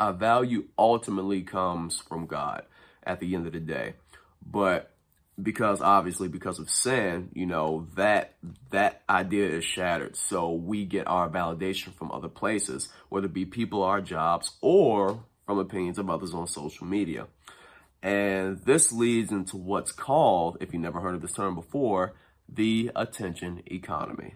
Our 0.00 0.14
value 0.14 0.68
ultimately 0.78 1.42
comes 1.42 1.98
from 1.98 2.26
God 2.26 2.62
at 3.02 3.20
the 3.20 3.34
end 3.34 3.46
of 3.46 3.52
the 3.52 3.60
day. 3.60 3.94
But 4.44 4.91
because 5.40 5.80
obviously 5.80 6.28
because 6.28 6.58
of 6.58 6.68
sin, 6.68 7.30
you 7.32 7.46
know, 7.46 7.86
that 7.94 8.34
that 8.70 9.02
idea 9.08 9.48
is 9.48 9.64
shattered. 9.64 10.16
So 10.16 10.52
we 10.52 10.84
get 10.84 11.06
our 11.06 11.28
validation 11.28 11.94
from 11.94 12.12
other 12.12 12.28
places, 12.28 12.88
whether 13.08 13.26
it 13.26 13.32
be 13.32 13.46
people, 13.46 13.82
our 13.82 14.00
jobs, 14.00 14.52
or 14.60 15.24
from 15.46 15.58
opinions 15.58 15.98
of 15.98 16.10
others 16.10 16.34
on 16.34 16.46
social 16.46 16.86
media. 16.86 17.26
And 18.02 18.58
this 18.64 18.92
leads 18.92 19.30
into 19.30 19.56
what's 19.56 19.92
called, 19.92 20.58
if 20.60 20.72
you 20.72 20.78
never 20.78 21.00
heard 21.00 21.14
of 21.14 21.22
this 21.22 21.32
term 21.32 21.54
before, 21.54 22.14
the 22.48 22.90
attention 22.96 23.62
economy. 23.66 24.34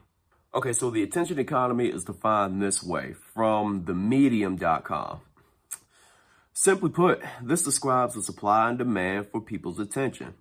Okay, 0.55 0.73
so 0.73 0.89
the 0.91 1.03
attention 1.03 1.39
economy 1.39 1.89
is 1.89 2.05
defined 2.05 2.63
this 2.63 2.83
way 2.83 3.15
from 3.35 3.85
themedium.com. 3.85 5.21
Simply 6.55 6.89
put, 6.89 7.23
this 7.43 7.63
describes 7.63 8.15
the 8.15 8.23
supply 8.23 8.71
and 8.71 8.79
demand 8.79 9.27
for 9.31 9.43
people's 9.43 9.79
attention. 9.79 10.35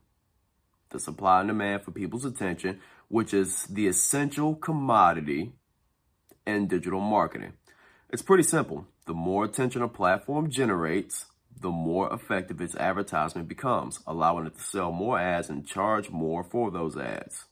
The 0.95 1.01
supply 1.01 1.41
and 1.41 1.49
demand 1.49 1.83
for 1.83 1.91
people's 1.91 2.23
attention, 2.23 2.79
which 3.09 3.33
is 3.33 3.65
the 3.65 3.87
essential 3.87 4.55
commodity 4.55 5.51
in 6.47 6.69
digital 6.69 7.01
marketing. 7.01 7.51
It's 8.09 8.21
pretty 8.21 8.43
simple. 8.43 8.87
The 9.05 9.13
more 9.13 9.43
attention 9.43 9.81
a 9.81 9.89
platform 9.89 10.49
generates, 10.49 11.25
the 11.59 11.69
more 11.69 12.13
effective 12.13 12.61
its 12.61 12.77
advertisement 12.77 13.49
becomes, 13.49 13.99
allowing 14.07 14.47
it 14.47 14.55
to 14.55 14.63
sell 14.63 14.93
more 14.93 15.19
ads 15.19 15.49
and 15.49 15.67
charge 15.67 16.09
more 16.11 16.45
for 16.45 16.71
those 16.71 16.95
ads. 16.95 17.43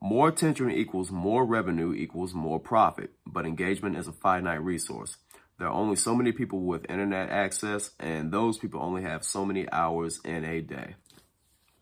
More 0.00 0.28
attention 0.28 0.70
equals 0.70 1.10
more 1.10 1.44
revenue 1.44 1.92
equals 1.92 2.32
more 2.32 2.58
profit, 2.58 3.10
but 3.26 3.44
engagement 3.44 3.98
is 3.98 4.08
a 4.08 4.12
finite 4.12 4.64
resource. 4.64 5.18
There 5.58 5.68
are 5.68 5.74
only 5.74 5.96
so 5.96 6.14
many 6.14 6.32
people 6.32 6.62
with 6.62 6.90
internet 6.90 7.28
access, 7.28 7.90
and 8.00 8.32
those 8.32 8.56
people 8.56 8.80
only 8.80 9.02
have 9.02 9.22
so 9.22 9.44
many 9.44 9.70
hours 9.70 10.18
in 10.24 10.46
a 10.46 10.62
day. 10.62 10.94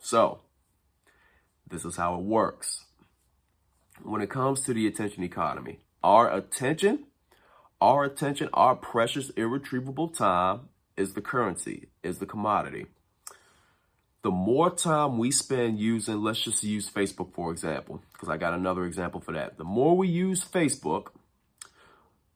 So, 0.00 0.40
this 1.68 1.84
is 1.84 1.96
how 1.96 2.14
it 2.14 2.22
works. 2.22 2.84
When 4.02 4.22
it 4.22 4.30
comes 4.30 4.60
to 4.62 4.74
the 4.74 4.86
attention 4.86 5.24
economy, 5.24 5.80
our 6.02 6.32
attention, 6.32 7.04
our 7.80 8.04
attention, 8.04 8.48
our 8.52 8.76
precious, 8.76 9.30
irretrievable 9.30 10.08
time 10.08 10.68
is 10.96 11.14
the 11.14 11.20
currency, 11.20 11.88
is 12.02 12.18
the 12.18 12.26
commodity. 12.26 12.86
The 14.22 14.30
more 14.30 14.70
time 14.70 15.18
we 15.18 15.30
spend 15.30 15.78
using, 15.78 16.22
let's 16.22 16.42
just 16.42 16.64
use 16.64 16.90
Facebook, 16.90 17.32
for 17.34 17.52
example, 17.52 18.02
because 18.12 18.28
I 18.28 18.36
got 18.36 18.52
another 18.52 18.84
example 18.84 19.20
for 19.20 19.32
that. 19.32 19.58
The 19.58 19.64
more 19.64 19.96
we 19.96 20.08
use 20.08 20.44
Facebook, 20.44 21.08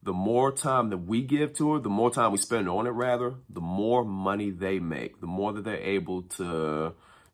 the 0.01 0.13
more 0.13 0.51
time 0.51 0.89
that 0.89 0.99
we 0.99 1.21
give 1.21 1.53
to 1.55 1.75
it, 1.75 1.83
the 1.83 1.89
more 1.89 2.11
time 2.11 2.31
we 2.31 2.37
spend 2.37 2.69
on 2.69 2.87
it, 2.87 2.91
rather, 2.91 3.35
the 3.49 3.61
more 3.61 4.03
money 4.05 4.49
they 4.49 4.79
make, 4.79 5.19
the 5.19 5.27
more 5.27 5.53
that 5.53 5.63
they're 5.63 5.77
able 5.77 6.23
to 6.23 6.93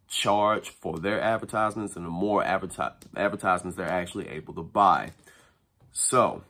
charge 0.10 0.70
for 0.70 1.00
their 1.00 1.22
advertisements 1.22 1.96
and 1.96 2.06
the 2.06 2.10
more 2.10 2.44
adverti- 2.44 2.94
advertisements 3.16 3.78
they're 3.78 3.88
actually 3.88 4.28
able 4.28 4.54
to 4.56 4.63
buy. 4.63 5.12
So, 5.92 6.44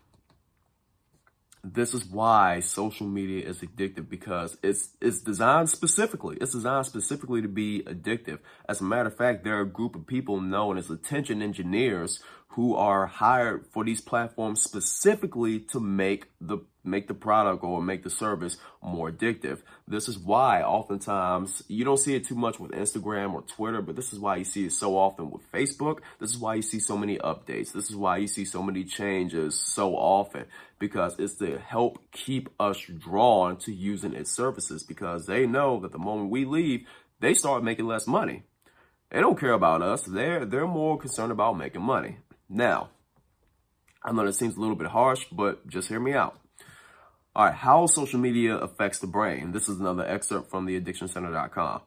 this 1.64 1.94
is 1.94 2.06
why 2.06 2.62
social 2.62 3.06
media 3.06 3.46
is 3.46 3.60
addictive 3.60 4.10
because 4.10 4.58
it's 4.64 4.90
it's 5.02 5.20
designed 5.20 5.70
specifically. 5.70 6.38
It's 6.40 6.54
designed 6.54 6.86
specifically 6.86 7.42
to 7.42 7.50
be 7.50 7.84
addictive. 7.86 8.40
As 8.68 8.80
a 8.80 8.86
matter 8.86 9.10
of 9.10 9.18
fact, 9.18 9.44
there 9.44 9.58
are 9.58 9.64
a 9.64 9.70
group 9.70 9.96
of 9.96 10.08
people 10.08 10.40
known 10.40 10.78
as 10.78 10.90
attention 10.90 11.42
engineers 11.42 12.22
who 12.54 12.76
are 12.76 13.06
hired 13.06 13.66
for 13.68 13.84
these 13.84 14.02
platforms 14.02 14.62
specifically 14.62 15.60
to 15.60 15.80
make 15.80 16.26
the 16.42 16.60
make 16.84 17.08
the 17.08 17.14
product 17.14 17.64
or 17.64 17.82
make 17.82 18.04
the 18.04 18.10
service 18.10 18.58
more 18.82 19.12
addictive. 19.12 19.62
This 19.88 20.08
is 20.08 20.18
why 20.18 20.64
oftentimes 20.64 21.62
you 21.68 21.86
don't 21.86 21.98
see 21.98 22.16
it 22.16 22.26
too 22.26 22.36
much 22.36 22.60
with 22.60 22.72
Instagram 22.72 23.34
or 23.34 23.42
Twitter, 23.44 23.82
but 23.82 23.96
this 23.96 24.14
is 24.14 24.20
why 24.20 24.38
you 24.38 24.44
see 24.44 24.66
it 24.66 24.72
so 24.72 24.98
often 24.98 25.30
with 25.30 25.50
Facebook. 25.52 26.00
This 26.20 26.32
is 26.32 26.38
why 26.38 26.56
you 26.56 26.62
see 26.62 26.80
so 26.80 26.98
many 26.98 27.18
updates. 27.20 27.72
This 27.74 27.90
is 27.90 27.96
why 27.96 28.18
you 28.18 28.28
see 28.28 28.46
so 28.46 28.64
many 28.64 28.84
changes 28.84 29.60
so 29.60 29.96
often 29.96 30.46
because 30.80 31.20
it's 31.20 31.36
to 31.36 31.60
help 31.60 32.00
keep 32.12 32.50
us 32.60 32.80
drawn 32.80 33.58
to 33.58 33.74
using 33.74 34.14
its 34.14 34.32
services 34.32 34.84
because 34.84 35.28
they 35.28 35.46
know 35.46 35.80
that 35.82 35.92
the 35.92 36.00
moment 36.00 36.32
we 36.32 36.46
leave, 36.46 36.88
they 37.20 37.34
start 37.34 37.64
making 37.64 37.86
less 37.86 38.08
money. 38.08 38.44
They 39.12 39.20
don't 39.20 39.40
care 39.40 39.54
about 39.54 39.82
us. 39.82 40.04
They're, 40.04 40.46
they're 40.46 40.68
more 40.68 40.98
concerned 40.98 41.32
about 41.32 41.58
making 41.58 41.82
money. 41.82 42.18
Now, 42.50 42.90
I 44.04 44.12
know 44.12 44.26
that 44.26 44.34
seems 44.34 44.58
a 44.58 44.60
little 44.60 44.76
bit 44.76 44.88
harsh, 44.88 45.26
but 45.32 45.68
just 45.68 45.88
hear 45.88 46.00
me 46.00 46.14
out. 46.14 46.40
All 47.36 47.46
right, 47.46 47.54
how 47.54 47.86
social 47.86 48.20
media 48.20 48.56
affects 48.56 49.00
the 49.00 49.08
brain. 49.08 49.52
This 49.52 49.70
is 49.70 49.80
another 49.80 50.06
excerpt 50.06 50.50
from 50.50 50.68
theaddictioncenter.com. 50.68 51.82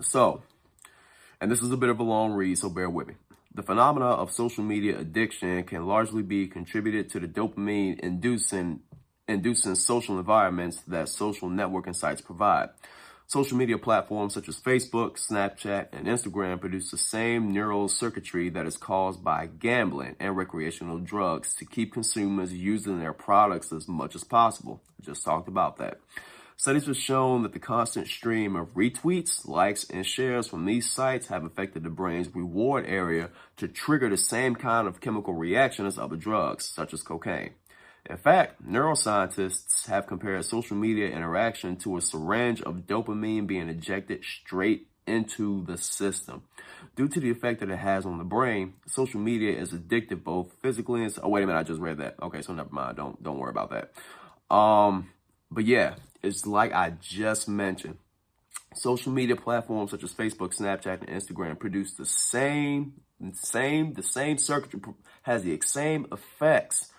So, 0.00 0.42
and 1.40 1.50
this 1.50 1.60
is 1.60 1.70
a 1.72 1.76
bit 1.76 1.88
of 1.88 1.98
a 1.98 2.04
long 2.04 2.32
read, 2.32 2.56
so 2.56 2.70
bear 2.70 2.88
with 2.88 3.08
me. 3.08 3.14
The 3.54 3.62
phenomena 3.62 4.06
of 4.06 4.30
social 4.30 4.62
media 4.62 4.98
addiction 4.98 5.64
can 5.64 5.86
largely 5.86 6.22
be 6.22 6.46
contributed 6.46 7.10
to 7.10 7.20
the 7.20 7.26
dopamine 7.26 7.98
inducing 8.00 8.80
inducing 9.28 9.74
social 9.74 10.18
environments 10.18 10.82
that 10.82 11.08
social 11.08 11.48
networking 11.48 11.96
sites 11.96 12.20
provide. 12.20 12.68
Social 13.28 13.56
media 13.56 13.76
platforms 13.76 14.34
such 14.34 14.48
as 14.48 14.60
Facebook, 14.60 15.18
Snapchat, 15.18 15.88
and 15.92 16.06
Instagram 16.06 16.60
produce 16.60 16.92
the 16.92 16.96
same 16.96 17.50
neural 17.50 17.88
circuitry 17.88 18.50
that 18.50 18.66
is 18.66 18.76
caused 18.76 19.24
by 19.24 19.46
gambling 19.46 20.14
and 20.20 20.36
recreational 20.36 21.00
drugs 21.00 21.52
to 21.54 21.64
keep 21.64 21.92
consumers 21.92 22.52
using 22.52 23.00
their 23.00 23.12
products 23.12 23.72
as 23.72 23.88
much 23.88 24.14
as 24.14 24.22
possible. 24.22 24.80
I 25.00 25.04
just 25.04 25.24
talked 25.24 25.48
about 25.48 25.78
that. 25.78 25.98
Studies 26.56 26.86
have 26.86 26.96
shown 26.96 27.42
that 27.42 27.52
the 27.52 27.58
constant 27.58 28.06
stream 28.06 28.54
of 28.54 28.74
retweets, 28.74 29.46
likes, 29.46 29.90
and 29.90 30.06
shares 30.06 30.46
from 30.46 30.64
these 30.64 30.88
sites 30.88 31.26
have 31.26 31.44
affected 31.44 31.82
the 31.82 31.90
brain's 31.90 32.32
reward 32.32 32.86
area 32.86 33.30
to 33.56 33.66
trigger 33.66 34.08
the 34.08 34.16
same 34.16 34.54
kind 34.54 34.86
of 34.86 35.00
chemical 35.00 35.34
reaction 35.34 35.84
as 35.84 35.98
other 35.98 36.16
drugs, 36.16 36.64
such 36.64 36.94
as 36.94 37.02
cocaine. 37.02 37.54
In 38.08 38.16
fact, 38.16 38.64
neuroscientists 38.64 39.86
have 39.88 40.06
compared 40.06 40.44
social 40.44 40.76
media 40.76 41.08
interaction 41.08 41.76
to 41.76 41.96
a 41.96 42.00
syringe 42.00 42.62
of 42.62 42.86
dopamine 42.86 43.46
being 43.46 43.68
injected 43.68 44.22
straight 44.24 44.88
into 45.06 45.64
the 45.66 45.76
system. 45.76 46.42
Due 46.94 47.08
to 47.08 47.20
the 47.20 47.30
effect 47.30 47.60
that 47.60 47.70
it 47.70 47.78
has 47.78 48.06
on 48.06 48.18
the 48.18 48.24
brain, 48.24 48.74
social 48.86 49.20
media 49.20 49.58
is 49.58 49.72
addictive 49.72 50.22
both 50.22 50.52
physically 50.62 51.02
and 51.02 51.18
oh 51.22 51.28
wait 51.28 51.42
a 51.42 51.46
minute, 51.46 51.58
I 51.58 51.62
just 51.62 51.80
read 51.80 51.98
that. 51.98 52.16
Okay, 52.22 52.42
so 52.42 52.52
never 52.52 52.72
mind. 52.72 52.96
Don't 52.96 53.20
don't 53.22 53.38
worry 53.38 53.50
about 53.50 53.70
that. 53.70 54.54
Um, 54.54 55.10
but 55.50 55.64
yeah, 55.64 55.96
it's 56.22 56.46
like 56.46 56.72
I 56.72 56.90
just 57.00 57.48
mentioned. 57.48 57.98
Social 58.74 59.10
media 59.10 59.36
platforms 59.36 59.90
such 59.90 60.04
as 60.04 60.12
Facebook, 60.12 60.54
Snapchat, 60.54 61.00
and 61.00 61.08
Instagram 61.08 61.58
produce 61.58 61.94
the 61.94 62.04
same, 62.04 62.92
same, 63.32 63.94
the 63.94 64.02
same 64.02 64.36
circuitry 64.36 64.80
has 65.22 65.44
the 65.44 65.58
same 65.64 66.06
effects 66.12 66.92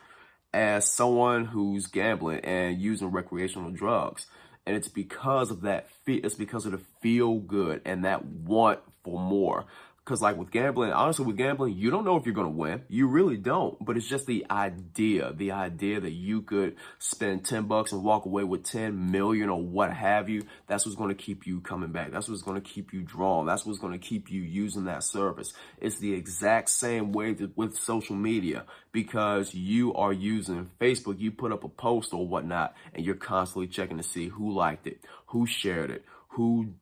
as 0.53 0.89
someone 0.89 1.45
who's 1.45 1.87
gambling 1.87 2.39
and 2.39 2.81
using 2.81 3.11
recreational 3.11 3.71
drugs. 3.71 4.27
And 4.65 4.75
it's 4.75 4.89
because 4.89 5.51
of 5.51 5.61
that, 5.61 5.87
it's 6.05 6.35
because 6.35 6.65
of 6.65 6.73
the 6.73 6.81
feel 7.01 7.39
good 7.39 7.81
and 7.85 8.05
that 8.05 8.25
want 8.25 8.79
for 9.03 9.19
more. 9.19 9.65
Because 10.07 10.21
like 10.21 10.37
with 10.37 10.51
gambling, 10.51 10.93
honestly, 10.93 11.25
with 11.25 11.35
gambling, 11.35 11.75
you 11.75 11.91
don't 11.91 12.05
know 12.05 12.15
if 12.15 12.25
you're 12.25 12.33
going 12.33 12.47
to 12.47 12.57
win. 12.57 12.81
You 12.87 13.07
really 13.07 13.35
don't. 13.35 13.83
But 13.83 13.97
it's 13.97 14.07
just 14.07 14.25
the 14.25 14.45
idea, 14.49 15.33
the 15.33 15.51
idea 15.51 15.99
that 15.99 16.13
you 16.13 16.43
could 16.43 16.77
spend 16.97 17.43
10 17.43 17.65
bucks 17.65 17.91
and 17.91 18.05
walk 18.05 18.25
away 18.25 18.45
with 18.45 18.63
10 18.63 19.11
million 19.11 19.49
or 19.49 19.61
what 19.61 19.91
have 19.91 20.29
you. 20.29 20.43
That's 20.67 20.85
what's 20.85 20.95
going 20.95 21.09
to 21.09 21.21
keep 21.21 21.45
you 21.45 21.59
coming 21.59 21.91
back. 21.91 22.13
That's 22.13 22.29
what's 22.29 22.41
going 22.41 22.55
to 22.55 22.65
keep 22.65 22.93
you 22.93 23.01
drawn. 23.01 23.47
That's 23.47 23.65
what's 23.65 23.79
going 23.79 23.91
to 23.91 23.99
keep 23.99 24.31
you 24.31 24.41
using 24.41 24.85
that 24.85 25.03
service. 25.03 25.51
It's 25.77 25.99
the 25.99 26.13
exact 26.13 26.69
same 26.69 27.11
way 27.11 27.35
with 27.57 27.77
social 27.77 28.15
media 28.15 28.63
because 28.93 29.53
you 29.53 29.93
are 29.93 30.13
using 30.13 30.71
Facebook. 30.79 31.19
You 31.19 31.31
put 31.31 31.51
up 31.51 31.65
a 31.65 31.69
post 31.69 32.13
or 32.13 32.25
whatnot 32.25 32.75
and 32.93 33.05
you're 33.05 33.15
constantly 33.15 33.67
checking 33.67 33.97
to 33.97 34.03
see 34.03 34.29
who 34.29 34.53
liked 34.53 34.87
it, 34.87 35.01
who 35.25 35.45
shared 35.45 35.91
it, 35.91 36.05
who 36.29 36.75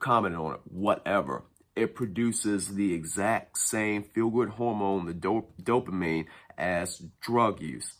commented 0.00 0.40
on 0.40 0.54
it, 0.54 0.60
whatever 0.64 1.44
it 1.74 1.94
produces 1.94 2.68
the 2.68 2.92
exact 2.94 3.58
same 3.58 4.02
feel-good 4.02 4.50
hormone, 4.50 5.06
the 5.06 5.14
dop 5.14 5.50
dopamine, 5.62 6.26
as 6.58 7.02
drug 7.20 7.60
use. 7.60 7.94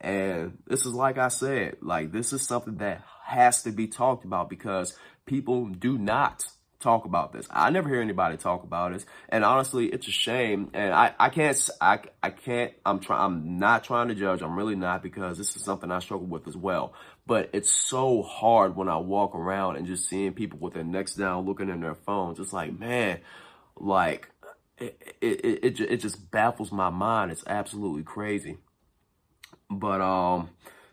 And 0.00 0.58
this 0.66 0.86
is 0.86 0.94
like 0.94 1.18
I 1.18 1.28
said, 1.28 1.76
like 1.82 2.12
this 2.12 2.32
is 2.32 2.46
something 2.46 2.76
that 2.76 3.02
has 3.24 3.62
to 3.64 3.72
be 3.72 3.88
talked 3.88 4.24
about 4.24 4.48
because 4.48 4.96
people 5.26 5.66
do 5.66 5.98
not 5.98 6.44
talk 6.80 7.04
about 7.04 7.32
this. 7.32 7.46
I 7.50 7.70
never 7.70 7.88
hear 7.88 8.00
anybody 8.00 8.36
talk 8.36 8.62
about 8.62 8.92
this. 8.92 9.04
And 9.28 9.44
honestly, 9.44 9.86
it's 9.86 10.06
a 10.06 10.12
shame. 10.12 10.70
And 10.74 10.94
I, 10.94 11.12
I 11.18 11.28
can't, 11.28 11.70
I, 11.80 11.98
I 12.22 12.30
can't, 12.30 12.72
I'm 12.86 13.00
trying, 13.00 13.20
I'm 13.20 13.58
not 13.58 13.84
trying 13.84 14.08
to 14.08 14.14
judge. 14.14 14.42
I'm 14.42 14.56
really 14.56 14.76
not 14.76 15.02
because 15.02 15.38
this 15.38 15.56
is 15.56 15.64
something 15.64 15.90
I 15.90 15.98
struggle 15.98 16.26
with 16.26 16.46
as 16.46 16.56
well. 16.56 16.94
But 17.28 17.50
it's 17.52 17.70
so 17.70 18.22
hard 18.22 18.74
when 18.74 18.88
I 18.88 18.96
walk 18.96 19.34
around 19.34 19.76
and 19.76 19.86
just 19.86 20.08
seeing 20.08 20.32
people 20.32 20.58
with 20.58 20.72
their 20.72 20.82
necks 20.82 21.14
down 21.14 21.44
looking 21.44 21.68
in 21.68 21.80
their 21.80 21.94
phones. 21.94 22.40
It's 22.40 22.54
like, 22.54 22.78
man, 22.78 23.20
like 23.76 24.30
it, 24.78 25.16
it, 25.20 25.44
it, 25.62 25.80
it 25.80 25.96
just 25.98 26.30
baffles 26.30 26.72
my 26.72 26.88
mind. 26.88 27.30
It's 27.30 27.44
absolutely 27.46 28.02
crazy. 28.02 28.56
But, 29.68 30.00
um, 30.00 30.48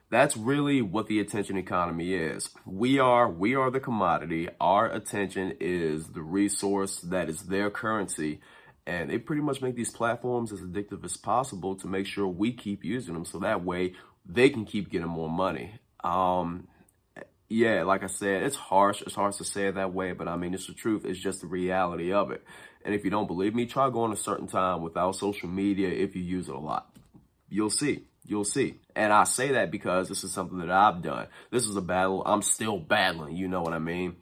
that's 0.10 0.36
really 0.36 0.82
what 0.82 1.08
the 1.08 1.22
attention 1.22 1.58
economy 1.58 2.14
is. 2.14 2.50
We 2.66 3.00
are, 3.00 3.30
we 3.30 3.56
are 3.56 3.72
the 3.72 3.80
commodity. 3.80 4.50
Our 4.60 4.92
attention 4.92 5.56
is 5.62 6.08
the 6.08 6.22
resource 6.22 6.98
that 6.98 7.30
is 7.30 7.44
their 7.44 7.70
currency. 7.70 8.42
And 8.86 9.10
they 9.10 9.20
pretty 9.20 9.42
much 9.42 9.62
make 9.62 9.76
these 9.76 9.92
platforms 9.92 10.52
as 10.52 10.60
addictive 10.60 11.06
as 11.06 11.16
possible 11.16 11.76
to 11.78 11.88
make 11.88 12.08
sure 12.08 12.28
we 12.28 12.52
keep 12.52 12.84
using 12.84 13.14
them. 13.14 13.26
So 13.26 13.40
that 13.40 13.64
way 13.64 13.94
they 14.26 14.50
can 14.50 14.66
keep 14.66 14.92
getting 14.92 15.08
more 15.08 15.30
money. 15.30 15.80
Um, 16.06 16.68
yeah, 17.50 17.84
like 17.84 18.04
I 18.04 18.08
said, 18.08 18.44
it's 18.44 18.56
harsh. 18.56 19.02
It's 19.02 19.16
harsh 19.16 19.38
to 19.38 19.44
say 19.44 19.68
it 19.68 19.76
that 19.76 19.94
way, 19.94 20.14
but 20.14 20.28
I 20.28 20.36
mean, 20.36 20.54
it's 20.54 20.68
the 20.68 20.74
truth. 20.74 21.06
It's 21.06 21.20
just 21.20 21.42
the 21.42 21.48
reality 21.48 22.14
of 22.14 22.32
it. 22.32 22.44
And 22.84 22.94
if 22.94 23.04
you 23.04 23.10
don't 23.10 23.28
believe 23.28 23.56
me, 23.56 23.66
try 23.66 23.90
going 23.90 24.14
a 24.14 24.18
certain 24.18 24.48
time 24.48 24.82
without 24.82 25.16
social 25.16 25.50
media 25.50 25.90
if 25.90 26.16
you 26.16 26.22
use 26.22 26.48
it 26.48 26.56
a 26.56 26.60
lot. 26.60 26.96
You'll 27.50 27.72
see. 27.72 28.04
You'll 28.28 28.46
see. 28.46 28.76
And 28.96 29.12
I 29.12 29.24
say 29.24 29.54
that 29.54 29.72
because 29.72 30.10
this 30.10 30.24
is 30.24 30.32
something 30.32 30.60
that 30.60 30.72
I've 30.72 31.02
done. 31.02 31.28
This 31.52 31.68
is 31.68 31.76
a 31.76 31.82
battle 31.82 32.24
I'm 32.26 32.42
still 32.42 32.78
battling, 32.78 33.36
you 33.36 33.48
know 33.48 33.62
what 33.62 33.74
I 33.74 33.80
mean? 33.80 34.16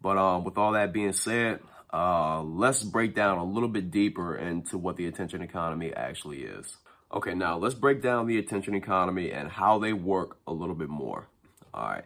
But 0.00 0.18
um, 0.18 0.44
with 0.44 0.58
all 0.58 0.72
that 0.72 0.92
being 0.92 1.12
said, 1.12 1.60
uh, 1.92 2.42
let's 2.42 2.82
break 2.82 3.14
down 3.14 3.38
a 3.38 3.44
little 3.44 3.68
bit 3.68 3.90
deeper 3.90 4.36
into 4.36 4.78
what 4.78 4.96
the 4.96 5.06
attention 5.06 5.42
economy 5.42 5.92
actually 5.94 6.42
is. 6.42 6.76
Okay, 7.14 7.34
now 7.34 7.58
let's 7.58 7.74
break 7.74 8.00
down 8.00 8.26
the 8.26 8.38
attention 8.38 8.74
economy 8.74 9.32
and 9.32 9.50
how 9.50 9.78
they 9.78 9.92
work 9.92 10.38
a 10.46 10.52
little 10.52 10.74
bit 10.74 10.88
more. 10.88 11.28
All 11.74 11.84
right. 11.84 12.04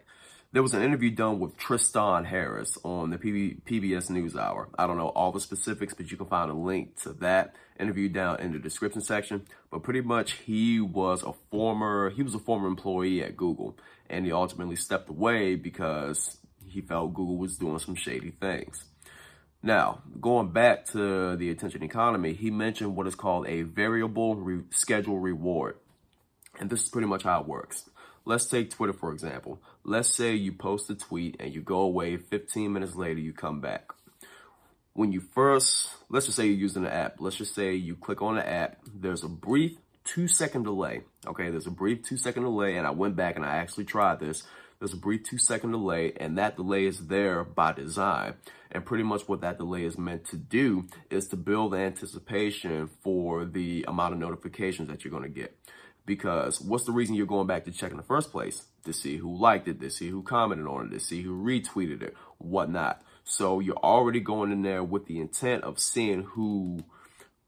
there 0.52 0.62
was 0.62 0.74
an 0.74 0.82
interview 0.82 1.10
done 1.10 1.38
with 1.38 1.56
Tristan 1.56 2.24
Harris 2.24 2.76
on 2.82 3.10
the 3.10 3.18
PB, 3.18 3.62
PBS 3.62 4.10
NewsHour. 4.10 4.66
I 4.76 4.86
don't 4.86 4.96
know 4.96 5.08
all 5.08 5.30
the 5.30 5.40
specifics, 5.40 5.94
but 5.94 6.10
you 6.10 6.16
can 6.16 6.26
find 6.26 6.50
a 6.50 6.54
link 6.54 7.00
to 7.02 7.12
that 7.14 7.54
interview 7.78 8.08
down 8.08 8.40
in 8.40 8.52
the 8.52 8.58
description 8.58 9.00
section. 9.00 9.46
But 9.70 9.84
pretty 9.84 10.00
much 10.00 10.32
he 10.32 10.80
was 10.80 11.22
a 11.22 11.34
former, 11.50 12.10
he 12.10 12.22
was 12.22 12.34
a 12.34 12.40
former 12.40 12.66
employee 12.66 13.22
at 13.22 13.36
Google 13.36 13.76
and 14.10 14.24
he 14.24 14.32
ultimately 14.32 14.76
stepped 14.76 15.08
away 15.08 15.54
because 15.54 16.38
he 16.66 16.80
felt 16.80 17.14
Google 17.14 17.36
was 17.36 17.56
doing 17.58 17.78
some 17.78 17.94
shady 17.94 18.30
things. 18.30 18.84
Now, 19.66 20.02
going 20.20 20.50
back 20.50 20.86
to 20.92 21.34
the 21.34 21.50
attention 21.50 21.82
economy, 21.82 22.34
he 22.34 22.52
mentioned 22.52 22.94
what 22.94 23.08
is 23.08 23.16
called 23.16 23.48
a 23.48 23.62
variable 23.62 24.36
re 24.36 24.62
schedule 24.70 25.18
reward. 25.18 25.76
And 26.60 26.70
this 26.70 26.84
is 26.84 26.88
pretty 26.88 27.08
much 27.08 27.24
how 27.24 27.40
it 27.40 27.48
works. 27.48 27.90
Let's 28.24 28.46
take 28.46 28.70
Twitter, 28.70 28.92
for 28.92 29.12
example. 29.12 29.60
Let's 29.82 30.08
say 30.08 30.36
you 30.36 30.52
post 30.52 30.88
a 30.90 30.94
tweet 30.94 31.38
and 31.40 31.52
you 31.52 31.62
go 31.62 31.80
away 31.80 32.16
15 32.16 32.72
minutes 32.72 32.94
later, 32.94 33.18
you 33.18 33.32
come 33.32 33.60
back. 33.60 33.90
When 34.92 35.10
you 35.10 35.20
first, 35.20 35.90
let's 36.10 36.26
just 36.26 36.36
say 36.36 36.46
you're 36.46 36.54
using 36.54 36.84
the 36.84 36.94
app. 36.94 37.16
Let's 37.18 37.34
just 37.34 37.52
say 37.52 37.74
you 37.74 37.96
click 37.96 38.22
on 38.22 38.36
the 38.36 38.48
app. 38.48 38.78
There's 38.94 39.24
a 39.24 39.28
brief 39.28 39.76
two 40.04 40.28
second 40.28 40.62
delay. 40.62 41.02
Okay, 41.26 41.50
there's 41.50 41.66
a 41.66 41.72
brief 41.72 42.04
two 42.04 42.16
second 42.16 42.44
delay 42.44 42.76
and 42.76 42.86
I 42.86 42.90
went 42.90 43.16
back 43.16 43.34
and 43.34 43.44
I 43.44 43.56
actually 43.56 43.86
tried 43.86 44.20
this. 44.20 44.44
There's 44.78 44.92
a 44.92 44.98
brief 44.98 45.22
two 45.24 45.38
second 45.38 45.72
delay 45.72 46.12
and 46.16 46.36
that 46.38 46.56
delay 46.56 46.86
is 46.86 47.06
there 47.06 47.44
by 47.44 47.72
design. 47.72 48.34
And 48.70 48.84
pretty 48.84 49.04
much 49.04 49.28
what 49.28 49.40
that 49.40 49.58
delay 49.58 49.84
is 49.84 49.96
meant 49.96 50.26
to 50.26 50.36
do 50.36 50.86
is 51.10 51.28
to 51.28 51.36
build 51.36 51.74
anticipation 51.74 52.90
for 53.02 53.44
the 53.44 53.84
amount 53.88 54.14
of 54.14 54.20
notifications 54.20 54.88
that 54.88 55.04
you're 55.04 55.10
going 55.10 55.22
to 55.22 55.28
get. 55.28 55.56
Because 56.04 56.60
what's 56.60 56.84
the 56.84 56.92
reason 56.92 57.14
you're 57.14 57.26
going 57.26 57.46
back 57.46 57.64
to 57.64 57.72
check 57.72 57.90
in 57.90 57.96
the 57.96 58.02
first 58.02 58.30
place? 58.30 58.64
To 58.84 58.92
see 58.92 59.16
who 59.16 59.36
liked 59.36 59.66
it, 59.66 59.80
to 59.80 59.90
see 59.90 60.08
who 60.08 60.22
commented 60.22 60.66
on 60.66 60.86
it, 60.86 60.90
to 60.90 61.00
see 61.00 61.22
who 61.22 61.42
retweeted 61.42 62.02
it, 62.02 62.14
whatnot. 62.38 63.02
So 63.24 63.58
you're 63.58 63.76
already 63.78 64.20
going 64.20 64.52
in 64.52 64.62
there 64.62 64.84
with 64.84 65.06
the 65.06 65.18
intent 65.18 65.64
of 65.64 65.80
seeing 65.80 66.22
who 66.22 66.84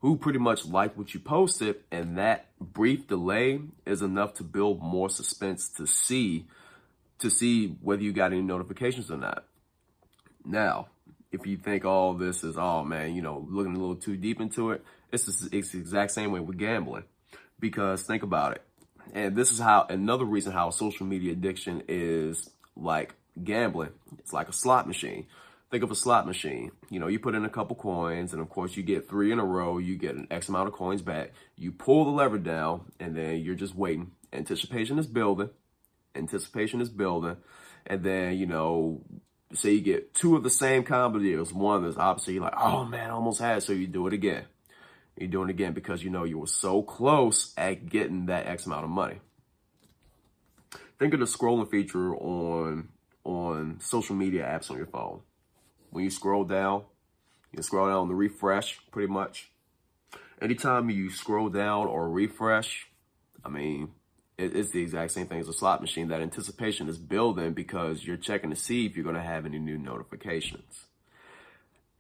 who 0.00 0.16
pretty 0.16 0.38
much 0.38 0.64
liked 0.64 0.96
what 0.96 1.12
you 1.12 1.20
posted, 1.20 1.76
and 1.90 2.18
that 2.18 2.46
brief 2.60 3.08
delay 3.08 3.60
is 3.84 4.00
enough 4.00 4.34
to 4.34 4.44
build 4.44 4.80
more 4.80 5.10
suspense 5.10 5.68
to 5.76 5.86
see 5.86 6.46
to 7.20 7.30
see 7.30 7.76
whether 7.82 8.02
you 8.02 8.12
got 8.12 8.32
any 8.32 8.42
notifications 8.42 9.10
or 9.10 9.16
not. 9.16 9.44
Now, 10.44 10.88
if 11.30 11.46
you 11.46 11.56
think 11.56 11.84
all 11.84 12.14
this 12.14 12.44
is, 12.44 12.56
oh 12.56 12.84
man, 12.84 13.14
you 13.14 13.22
know, 13.22 13.46
looking 13.50 13.74
a 13.74 13.78
little 13.78 13.96
too 13.96 14.16
deep 14.16 14.40
into 14.40 14.70
it, 14.70 14.84
it's, 15.12 15.24
the, 15.24 15.56
it's 15.56 15.72
the 15.72 15.78
exact 15.78 16.12
same 16.12 16.32
way 16.32 16.40
with 16.40 16.58
gambling. 16.58 17.04
Because 17.60 18.02
think 18.02 18.22
about 18.22 18.52
it. 18.52 18.62
And 19.12 19.34
this 19.34 19.50
is 19.50 19.58
how, 19.58 19.86
another 19.88 20.24
reason 20.24 20.52
how 20.52 20.70
social 20.70 21.06
media 21.06 21.32
addiction 21.32 21.82
is 21.88 22.48
like 22.76 23.14
gambling. 23.42 23.90
It's 24.18 24.32
like 24.32 24.48
a 24.48 24.52
slot 24.52 24.86
machine. 24.86 25.26
Think 25.70 25.82
of 25.82 25.90
a 25.90 25.94
slot 25.94 26.26
machine. 26.26 26.70
You 26.88 26.98
know, 27.00 27.08
you 27.08 27.18
put 27.18 27.34
in 27.34 27.44
a 27.44 27.50
couple 27.50 27.76
coins 27.76 28.32
and 28.32 28.40
of 28.40 28.48
course 28.48 28.76
you 28.76 28.82
get 28.82 29.08
three 29.08 29.32
in 29.32 29.38
a 29.38 29.44
row, 29.44 29.78
you 29.78 29.98
get 29.98 30.14
an 30.14 30.26
X 30.30 30.48
amount 30.48 30.68
of 30.68 30.74
coins 30.74 31.02
back. 31.02 31.32
You 31.56 31.72
pull 31.72 32.04
the 32.04 32.10
lever 32.10 32.38
down 32.38 32.92
and 33.00 33.14
then 33.14 33.40
you're 33.40 33.54
just 33.54 33.74
waiting. 33.74 34.12
Anticipation 34.32 34.98
is 34.98 35.06
building. 35.06 35.50
Anticipation 36.18 36.80
is 36.80 36.88
building. 36.88 37.36
And 37.86 38.02
then, 38.02 38.36
you 38.36 38.46
know, 38.46 39.02
say 39.54 39.72
you 39.72 39.80
get 39.80 40.14
two 40.14 40.36
of 40.36 40.42
the 40.42 40.50
same 40.50 40.84
combo 40.84 41.18
deals. 41.18 41.52
One 41.52 41.84
is 41.84 41.96
obviously 41.96 42.34
you're 42.34 42.42
like, 42.42 42.58
oh 42.58 42.84
man, 42.84 43.10
I 43.10 43.14
almost 43.14 43.40
had 43.40 43.58
it. 43.58 43.60
So 43.62 43.72
you 43.72 43.86
do 43.86 44.06
it 44.06 44.12
again. 44.12 44.44
You're 45.16 45.28
doing 45.28 45.48
it 45.48 45.52
again 45.52 45.72
because 45.72 46.02
you 46.02 46.10
know 46.10 46.24
you 46.24 46.38
were 46.38 46.46
so 46.46 46.82
close 46.82 47.52
at 47.56 47.88
getting 47.88 48.26
that 48.26 48.46
X 48.46 48.66
amount 48.66 48.84
of 48.84 48.90
money. 48.90 49.20
Think 50.98 51.14
of 51.14 51.20
the 51.20 51.26
scrolling 51.26 51.70
feature 51.70 52.14
on 52.14 52.88
on 53.24 53.78
social 53.80 54.16
media 54.16 54.44
apps 54.44 54.70
on 54.70 54.76
your 54.76 54.86
phone. 54.86 55.20
When 55.90 56.04
you 56.04 56.10
scroll 56.10 56.44
down, 56.44 56.84
you 57.52 57.62
scroll 57.62 57.88
down 57.88 58.08
the 58.08 58.14
refresh 58.14 58.78
pretty 58.90 59.12
much. 59.12 59.50
Anytime 60.40 60.88
you 60.88 61.10
scroll 61.10 61.48
down 61.48 61.88
or 61.88 62.08
refresh, 62.08 62.86
I 63.44 63.48
mean, 63.48 63.90
it's 64.38 64.70
the 64.70 64.80
exact 64.80 65.10
same 65.10 65.26
thing 65.26 65.40
as 65.40 65.48
a 65.48 65.52
slot 65.52 65.80
machine. 65.80 66.08
That 66.08 66.22
anticipation 66.22 66.88
is 66.88 66.96
building 66.96 67.54
because 67.54 68.04
you're 68.04 68.16
checking 68.16 68.50
to 68.50 68.56
see 68.56 68.86
if 68.86 68.96
you're 68.96 69.04
going 69.04 69.16
to 69.16 69.22
have 69.22 69.44
any 69.44 69.58
new 69.58 69.76
notifications. 69.76 70.86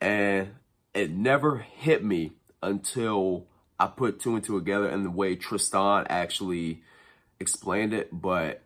And 0.00 0.52
it 0.94 1.10
never 1.10 1.58
hit 1.58 2.04
me 2.04 2.32
until 2.62 3.46
I 3.78 3.88
put 3.88 4.20
two 4.20 4.36
and 4.36 4.44
two 4.44 4.58
together 4.58 4.88
and 4.88 5.04
the 5.04 5.10
way 5.10 5.34
Tristan 5.34 6.06
actually 6.08 6.82
explained 7.40 7.92
it. 7.92 8.08
But 8.12 8.62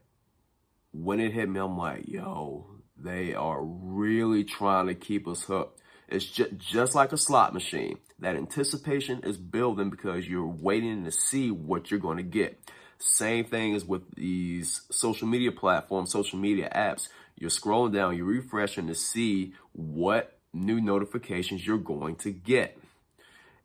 when 0.93 1.19
it 1.19 1.33
hit 1.33 1.49
me, 1.49 1.59
I'm 1.59 1.79
like, 1.79 2.07
yo, 2.07 2.67
they 2.97 3.33
are 3.33 3.63
really 3.63 4.45
trying 4.45 4.89
to 4.89 4.95
keep 4.95 5.27
us 5.27 5.45
hooked. 5.45 5.81
It's 6.09 6.27
just, 6.27 6.59
just 6.59 6.95
like 6.95 7.13
a 7.13 7.17
slot 7.17 7.55
machine. 7.55 7.99
That 8.19 8.37
anticipation 8.37 9.23
is 9.25 9.39
building 9.39 9.89
because 9.89 10.29
you're 10.29 10.47
waiting 10.47 11.05
to 11.05 11.11
see 11.11 11.51
what 11.51 11.91
you're 11.91 11.99
going 11.99 12.19
to 12.19 12.23
get. 12.23 12.61
Same 13.03 13.45
thing 13.45 13.75
as 13.75 13.85
with 13.85 14.15
these 14.15 14.83
social 14.91 15.27
media 15.27 15.53
platforms, 15.53 16.11
social 16.11 16.39
media 16.39 16.71
apps. 16.75 17.09
You're 17.37 17.51
scrolling 17.51 17.93
down, 17.93 18.17
you're 18.17 18.27
refreshing 18.27 18.87
to 18.87 18.95
see 18.95 19.55
what 19.73 20.39
new 20.53 20.81
notifications 20.81 21.67
you're 21.67 21.79
going 21.79 22.17
to 22.17 22.31
get 22.31 22.79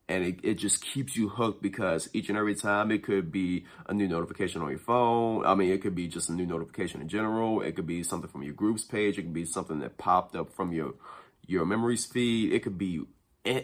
and 0.10 0.24
it, 0.24 0.40
it 0.44 0.54
just 0.56 0.82
keeps 0.82 1.16
you 1.16 1.30
hooked 1.30 1.62
because 1.62 2.10
each 2.14 2.30
and 2.30 2.38
every 2.38 2.56
time 2.56 2.92
it 2.92 3.04
could 3.04 3.32
be 3.32 3.66
a 3.88 3.94
new 3.94 4.08
notification 4.08 4.62
on 4.62 4.70
your 4.70 4.80
phone. 4.80 5.46
I 5.46 5.54
mean, 5.54 5.72
it 5.72 5.82
could 5.82 5.96
be 5.96 6.08
just 6.08 6.30
a 6.30 6.34
new 6.34 6.46
notification 6.46 7.02
in 7.02 7.10
general. 7.10 7.62
It 7.62 7.76
could 7.76 7.88
be 7.88 8.04
something 8.04 8.30
from 8.30 8.44
your 8.44 8.54
groups 8.54 8.84
page. 8.84 9.18
It 9.18 9.24
could 9.24 9.34
be 9.34 9.46
something 9.46 9.80
that 9.80 9.98
popped 9.98 10.36
up 10.36 10.54
from 10.54 10.72
your 10.72 10.94
your 11.46 11.66
memories 11.66 12.06
feed. 12.06 12.54
It 12.54 12.64
could 12.64 12.78
be 12.78 13.02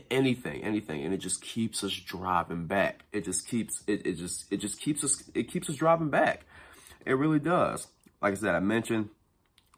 anything, 0.09 0.63
anything, 0.63 1.03
and 1.03 1.13
it 1.13 1.17
just 1.17 1.41
keeps 1.41 1.83
us 1.83 1.93
driving 1.93 2.65
back. 2.67 3.03
It 3.11 3.25
just 3.25 3.47
keeps 3.47 3.83
it. 3.87 4.05
It 4.05 4.17
just 4.17 4.51
it 4.51 4.57
just 4.57 4.79
keeps 4.79 5.03
us. 5.03 5.23
It 5.33 5.51
keeps 5.51 5.69
us 5.69 5.75
driving 5.75 6.09
back. 6.09 6.45
It 7.05 7.13
really 7.13 7.39
does. 7.39 7.87
Like 8.21 8.33
I 8.33 8.35
said, 8.35 8.55
I 8.55 8.59
mentioned 8.59 9.09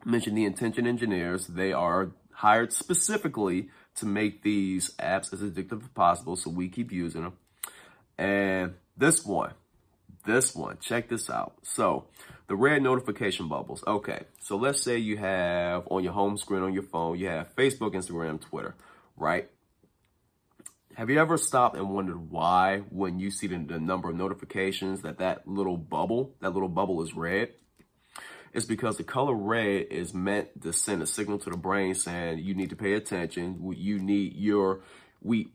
mentioned 0.05 0.37
the 0.37 0.45
attention 0.45 0.87
engineers. 0.87 1.47
They 1.47 1.73
are 1.73 2.11
hired 2.31 2.71
specifically 2.71 3.69
to 3.95 4.05
make 4.05 4.43
these 4.43 4.91
apps 4.97 5.33
as 5.33 5.41
addictive 5.41 5.81
as 5.81 5.89
possible. 5.89 6.35
So 6.35 6.49
we 6.49 6.69
keep 6.69 6.91
using 6.91 7.23
them. 7.23 7.33
And 8.17 8.75
this 8.97 9.25
one, 9.25 9.53
this 10.25 10.55
one, 10.55 10.77
check 10.79 11.09
this 11.09 11.29
out. 11.29 11.55
So 11.63 12.05
the 12.47 12.55
red 12.55 12.81
notification 12.83 13.47
bubbles. 13.47 13.83
Okay. 13.85 14.23
So 14.41 14.57
let's 14.57 14.81
say 14.81 14.97
you 14.97 15.17
have 15.17 15.87
on 15.89 16.03
your 16.03 16.13
home 16.13 16.37
screen 16.37 16.61
on 16.61 16.73
your 16.73 16.83
phone, 16.83 17.17
you 17.17 17.27
have 17.27 17.55
Facebook, 17.55 17.93
Instagram, 17.93 18.39
Twitter, 18.39 18.75
right? 19.17 19.49
Have 20.95 21.09
you 21.09 21.19
ever 21.19 21.37
stopped 21.37 21.75
and 21.75 21.89
wondered 21.89 22.31
why 22.31 22.77
when 22.89 23.19
you 23.19 23.29
see 23.29 23.47
the, 23.47 23.57
the 23.57 23.81
number 23.81 24.09
of 24.09 24.15
notifications 24.15 25.01
that 25.01 25.17
that 25.17 25.45
little 25.45 25.75
bubble, 25.75 26.35
that 26.39 26.53
little 26.53 26.69
bubble 26.69 27.01
is 27.03 27.13
red? 27.13 27.49
It's 28.53 28.65
because 28.65 28.95
the 28.95 29.03
color 29.03 29.35
red 29.35 29.87
is 29.91 30.13
meant 30.13 30.61
to 30.61 30.71
send 30.71 31.01
a 31.01 31.05
signal 31.05 31.39
to 31.39 31.49
the 31.49 31.57
brain 31.57 31.95
saying 31.95 32.39
you 32.39 32.55
need 32.55 32.69
to 32.69 32.77
pay 32.77 32.93
attention. 32.93 33.73
You 33.75 33.99
need 33.99 34.37
your, 34.37 34.83
we, 35.21 35.49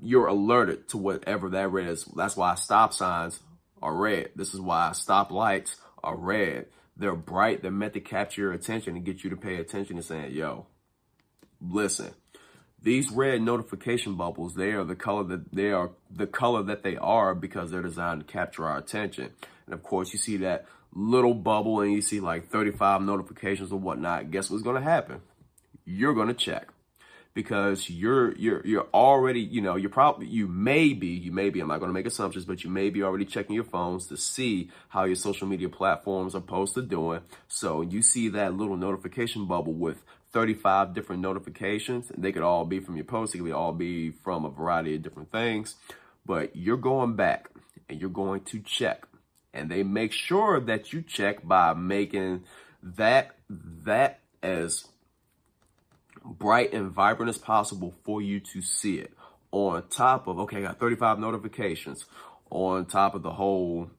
you're 0.00 0.28
alerted 0.28 0.88
to 0.90 0.96
whatever 0.96 1.50
that 1.50 1.72
red 1.72 1.88
is. 1.88 2.04
That's 2.04 2.36
why 2.36 2.54
stop 2.54 2.94
signs 2.94 3.40
are 3.82 3.96
red. 3.96 4.30
This 4.36 4.54
is 4.54 4.60
why 4.60 4.92
stop 4.92 5.32
lights 5.32 5.74
are 6.04 6.16
red. 6.16 6.66
They're 6.96 7.16
bright. 7.16 7.62
They're 7.62 7.72
meant 7.72 7.94
to 7.94 8.00
capture 8.00 8.42
your 8.42 8.52
attention 8.52 8.94
and 8.94 9.04
get 9.04 9.24
you 9.24 9.30
to 9.30 9.36
pay 9.36 9.56
attention 9.56 9.96
and 9.96 10.04
saying, 10.04 10.30
yo, 10.30 10.66
listen, 11.60 12.14
these 12.82 13.10
red 13.10 13.42
notification 13.42 14.14
bubbles, 14.14 14.54
they 14.54 14.72
are 14.72 14.84
the 14.84 14.94
color 14.94 15.24
that 15.24 15.52
they 15.52 15.72
are 15.72 15.90
the 16.10 16.26
color 16.26 16.62
that 16.64 16.82
they 16.82 16.96
are 16.96 17.34
because 17.34 17.70
they're 17.70 17.82
designed 17.82 18.26
to 18.26 18.32
capture 18.32 18.64
our 18.64 18.78
attention. 18.78 19.30
And 19.66 19.74
of 19.74 19.82
course, 19.82 20.12
you 20.12 20.18
see 20.18 20.38
that 20.38 20.66
little 20.94 21.34
bubble 21.34 21.80
and 21.80 21.92
you 21.92 22.00
see 22.00 22.20
like 22.20 22.48
35 22.48 23.02
notifications 23.02 23.72
or 23.72 23.78
whatnot, 23.78 24.30
guess 24.30 24.50
what's 24.50 24.62
going 24.62 24.76
to 24.76 24.82
happen? 24.82 25.20
You're 25.84 26.14
going 26.14 26.28
to 26.28 26.34
check 26.34 26.68
because 27.34 27.88
you're 27.88 28.34
you're 28.34 28.66
you're 28.66 28.88
already 28.92 29.40
you 29.40 29.60
know 29.60 29.76
you're 29.76 29.90
probably 29.90 30.26
you 30.26 30.48
may 30.48 30.92
be 30.92 31.08
you 31.08 31.30
may 31.30 31.50
be 31.50 31.60
I'm 31.60 31.68
not 31.68 31.78
going 31.78 31.88
to 31.88 31.94
make 31.94 32.06
assumptions 32.06 32.44
but 32.44 32.64
you 32.64 32.70
may 32.70 32.90
be 32.90 33.04
already 33.04 33.24
checking 33.24 33.54
your 33.54 33.62
phones 33.62 34.08
to 34.08 34.16
see 34.16 34.70
how 34.88 35.04
your 35.04 35.14
social 35.14 35.46
media 35.46 35.68
platforms 35.68 36.34
are 36.34 36.40
posted 36.40 36.88
doing 36.88 37.20
so 37.46 37.82
you 37.82 38.02
see 38.02 38.30
that 38.30 38.54
little 38.54 38.76
notification 38.76 39.46
bubble 39.46 39.72
with 39.72 40.02
35 40.32 40.94
different 40.94 41.22
notifications. 41.22 42.10
They 42.16 42.32
could 42.32 42.42
all 42.42 42.64
be 42.64 42.80
from 42.80 42.96
your 42.96 43.04
post. 43.04 43.32
They 43.32 43.38
could 43.38 43.52
all 43.52 43.72
be 43.72 44.10
from 44.10 44.44
a 44.44 44.50
variety 44.50 44.94
of 44.94 45.02
different 45.02 45.32
things. 45.32 45.76
But 46.26 46.54
you're 46.54 46.76
going 46.76 47.16
back 47.16 47.50
and 47.88 48.00
you're 48.00 48.10
going 48.10 48.42
to 48.44 48.60
check. 48.60 49.06
And 49.54 49.70
they 49.70 49.82
make 49.82 50.12
sure 50.12 50.60
that 50.60 50.92
you 50.92 51.02
check 51.02 51.46
by 51.46 51.74
making 51.74 52.44
that 52.82 53.30
that 53.48 54.20
as 54.42 54.86
bright 56.24 56.72
and 56.72 56.90
vibrant 56.90 57.30
as 57.30 57.38
possible 57.38 57.94
for 58.04 58.20
you 58.20 58.40
to 58.40 58.60
see 58.62 58.98
it. 58.98 59.12
On 59.50 59.82
top 59.88 60.26
of 60.26 60.38
okay 60.40 60.58
I 60.58 60.60
got 60.62 60.78
35 60.78 61.18
notifications. 61.18 62.04
On 62.50 62.84
top 62.84 63.14
of 63.14 63.22
the 63.22 63.32
whole 63.32 63.90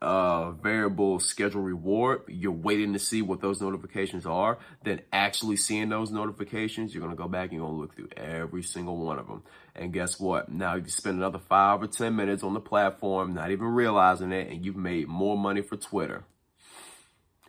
uh, 0.00 0.52
variable 0.52 1.18
schedule 1.18 1.62
reward. 1.62 2.22
You're 2.28 2.52
waiting 2.52 2.92
to 2.92 2.98
see 2.98 3.22
what 3.22 3.40
those 3.40 3.60
notifications 3.60 4.26
are. 4.26 4.58
Then 4.84 5.00
actually 5.12 5.56
seeing 5.56 5.88
those 5.88 6.10
notifications, 6.10 6.94
you're 6.94 7.02
going 7.02 7.16
to 7.16 7.20
go 7.20 7.28
back 7.28 7.50
and 7.50 7.52
you're 7.52 7.66
going 7.66 7.74
to 7.74 7.80
look 7.80 7.96
through 7.96 8.10
every 8.16 8.62
single 8.62 8.96
one 8.96 9.18
of 9.18 9.26
them. 9.26 9.42
And 9.74 9.92
guess 9.92 10.18
what? 10.20 10.50
Now 10.50 10.76
you 10.76 10.88
spend 10.88 11.18
another 11.18 11.38
five 11.38 11.82
or 11.82 11.86
10 11.86 12.14
minutes 12.14 12.42
on 12.42 12.54
the 12.54 12.60
platform, 12.60 13.34
not 13.34 13.50
even 13.50 13.66
realizing 13.66 14.32
it, 14.32 14.50
and 14.50 14.64
you've 14.64 14.76
made 14.76 15.08
more 15.08 15.36
money 15.36 15.62
for 15.62 15.76
Twitter. 15.76 16.24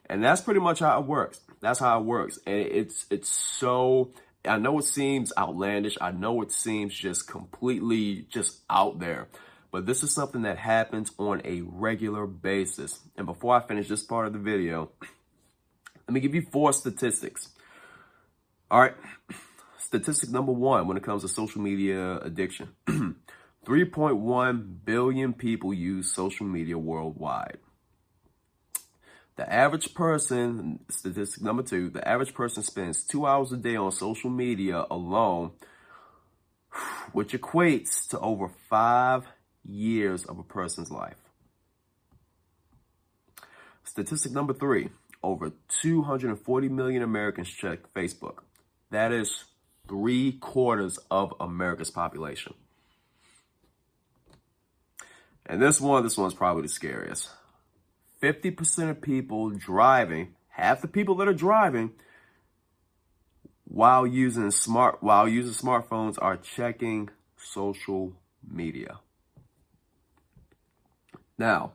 And 0.08 0.24
that's 0.24 0.42
pretty 0.42 0.60
much 0.60 0.80
how 0.80 1.00
it 1.00 1.06
works. 1.06 1.40
That's 1.62 1.80
how 1.80 2.00
it 2.00 2.06
works. 2.06 2.40
And 2.48 2.56
it's, 2.56 3.06
it's 3.12 3.30
so, 3.30 4.12
I 4.44 4.58
know 4.58 4.80
it 4.80 4.86
seems 4.86 5.32
outlandish. 5.38 5.98
I 6.02 6.12
know 6.12 6.42
it 6.42 6.52
seems 6.52 6.96
just 6.96 7.28
completely 7.28 8.26
just 8.30 8.62
out 8.70 9.00
there 9.00 9.28
but 9.72 9.86
this 9.86 10.04
is 10.04 10.14
something 10.14 10.42
that 10.44 10.58
happens 10.58 11.12
on 11.18 11.42
a 11.46 11.62
regular 11.62 12.26
basis. 12.26 13.00
And 13.16 13.26
before 13.26 13.56
I 13.56 13.62
finish 13.62 13.88
this 13.88 14.04
part 14.04 14.28
of 14.28 14.34
the 14.34 14.40
video, 14.40 14.92
let 16.08 16.14
me 16.14 16.20
give 16.20 16.34
you 16.34 16.42
four 16.52 16.74
statistics. 16.74 17.50
All 18.72 18.82
right. 18.82 18.96
Statistic 19.78 20.30
number 20.30 20.52
one, 20.52 20.88
when 20.88 20.98
it 20.98 21.04
comes 21.04 21.24
to 21.24 21.28
social 21.28 21.62
media 21.62 22.20
addiction, 22.20 22.70
3.1 22.88 24.86
billion 24.86 25.34
people 25.34 25.74
use 25.74 26.14
social 26.14 26.46
media 26.46 26.78
worldwide. 26.78 27.58
The 29.36 29.52
average 29.52 29.94
person, 29.94 30.80
statistic 30.90 31.42
number 31.42 31.64
two, 31.64 31.90
the 31.90 32.06
average 32.06 32.34
person 32.34 32.62
spends 32.62 33.04
two 33.04 33.26
hours 33.26 33.52
a 33.54 33.58
day 33.58 33.78
on 33.78 33.92
social 33.92 34.30
media 34.30 34.86
alone, 34.92 35.52
which 37.14 37.32
equates 37.32 38.08
to 38.10 38.20
over 38.20 38.50
five 38.70 39.26
years 39.66 40.26
of 40.26 40.40
a 40.40 40.44
person's 40.44 40.92
life. 40.92 41.18
Statistic 43.84 44.32
number 44.32 44.54
three, 44.54 44.90
over 45.24 45.52
240 45.82 46.70
million 46.70 47.02
Americans 47.02 47.50
check 47.50 47.92
Facebook. 47.94 48.40
That 48.92 49.12
is 49.12 49.46
three 49.88 50.34
quarters 50.34 51.00
of 51.10 51.34
America's 51.40 51.90
population. 51.90 52.54
And 55.46 55.62
this 55.62 55.82
one, 55.82 56.04
this 56.04 56.18
one's 56.18 56.36
probably 56.36 56.62
the 56.64 56.70
scariest. 56.70 57.30
50% 58.22 58.90
of 58.90 59.02
people 59.02 59.50
driving, 59.50 60.36
half 60.50 60.82
the 60.82 60.88
people 60.88 61.16
that 61.16 61.28
are 61.28 61.34
driving 61.34 61.92
while 63.66 64.06
using 64.06 64.52
smart 64.52 65.02
while 65.02 65.28
using 65.28 65.54
smartphones 65.54 66.18
are 66.22 66.38
checking 66.38 67.10
social 67.38 68.14
media. 68.48 69.00
Now, 71.40 71.72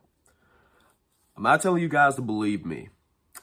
I'm 1.36 1.42
not 1.42 1.62
telling 1.62 1.82
you 1.82 1.88
guys 1.88 2.16
to 2.16 2.22
believe 2.22 2.66
me. 2.66 2.90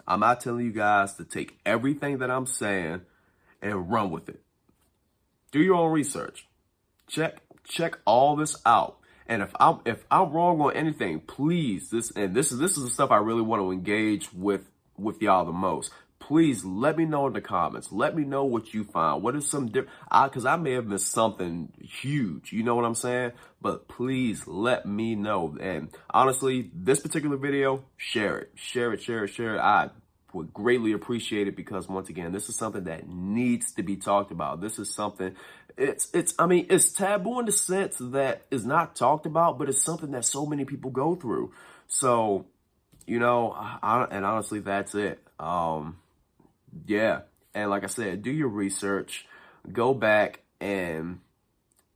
I'm 0.07 0.19
not 0.19 0.39
telling 0.39 0.65
you 0.65 0.71
guys 0.71 1.15
to 1.15 1.25
take 1.25 1.57
everything 1.65 2.19
that 2.19 2.29
I'm 2.29 2.45
saying 2.45 3.01
and 3.62 3.91
run 3.91 4.12
with 4.12 4.29
it. 4.29 4.41
Do 5.51 5.60
your 5.60 5.75
own 5.75 5.91
research. 5.91 6.47
Check 7.07 7.41
check 7.67 7.97
all 8.05 8.36
this 8.36 8.55
out. 8.65 8.99
And 9.27 9.41
if 9.41 9.51
I'm 9.60 9.79
if 9.86 10.05
I'm 10.12 10.31
wrong 10.31 10.62
on 10.62 10.73
anything, 10.73 11.21
please 11.21 11.89
this 11.89 12.12
and 12.12 12.36
this 12.36 12.51
is 12.51 12.60
this 12.60 12.77
is 12.77 12.84
the 12.84 12.89
stuff 12.89 13.12
I 13.12 13.17
really 13.17 13.41
want 13.41 13.62
to 13.62 13.71
engage 13.71 14.31
with 14.31 14.69
with 14.97 15.21
y'all 15.21 15.45
the 15.45 15.51
most 15.51 15.91
please 16.21 16.63
let 16.63 16.97
me 16.97 17.03
know 17.03 17.27
in 17.27 17.34
the 17.34 17.41
comments. 17.41 17.91
Let 17.91 18.15
me 18.15 18.23
know 18.23 18.45
what 18.45 18.73
you 18.73 18.86
find. 18.86 19.21
What 19.21 19.36
is 19.36 19.49
some 19.49 19.67
different? 19.67 19.89
Because 20.10 20.45
I, 20.45 20.55
may 20.55 20.73
have 20.73 20.86
missed 20.86 21.12
something 21.12 21.73
huge. 21.81 22.53
You 22.53 22.63
know 22.63 22.75
what 22.75 22.86
I'm 22.86 22.95
saying? 22.95 23.34
But 23.62 23.88
please 23.89 24.47
let 24.47 24.86
me 24.86 25.15
know. 25.15 25.57
And 25.60 25.89
honestly, 26.10 26.71
this 26.73 27.01
particular 27.01 27.36
video, 27.36 27.84
share 27.97 28.38
it. 28.38 28.51
Share 28.55 28.93
it, 28.93 29.01
share 29.01 29.25
it, 29.25 29.29
share 29.29 29.55
it. 29.55 29.60
I 29.60 29.89
would 30.34 30.53
greatly 30.53 30.93
appreciate 30.93 31.47
it 31.47 31.55
because 31.55 31.89
once 31.89 32.07
again, 32.10 32.31
this 32.31 32.47
is 32.47 32.55
something 32.55 32.86
that 32.86 33.10
needs 33.10 33.73
to 33.73 33.84
be 33.84 33.97
talked 33.97 34.31
about. 34.31 34.62
This 34.62 34.79
is 34.79 34.93
something, 34.93 35.36
it's, 35.77 36.10
it's, 36.13 36.34
I 36.39 36.45
mean, 36.45 36.67
it's 36.69 36.93
taboo 36.93 37.39
in 37.39 37.45
the 37.45 37.51
sense 37.51 37.97
that 37.99 38.43
is 38.49 38.65
not 38.65 38.95
talked 38.95 39.25
about, 39.25 39.60
but 39.60 39.67
it's 39.67 39.84
something 39.84 40.12
that 40.12 40.23
so 40.23 40.45
many 40.45 40.63
people 40.63 40.91
go 40.91 41.15
through. 41.15 41.51
So, 41.88 42.45
you 43.05 43.19
know, 43.19 43.51
I, 43.51 44.07
and 44.10 44.25
honestly, 44.25 44.60
that's 44.60 44.95
it. 44.95 45.19
Um, 45.39 45.97
yeah. 46.86 47.21
And 47.53 47.69
like 47.69 47.84
I 47.84 47.88
said, 47.88 48.21
do 48.21 48.31
your 48.31 48.47
research, 48.47 49.25
go 49.71 49.93
back 49.93 50.41
and 50.60 51.19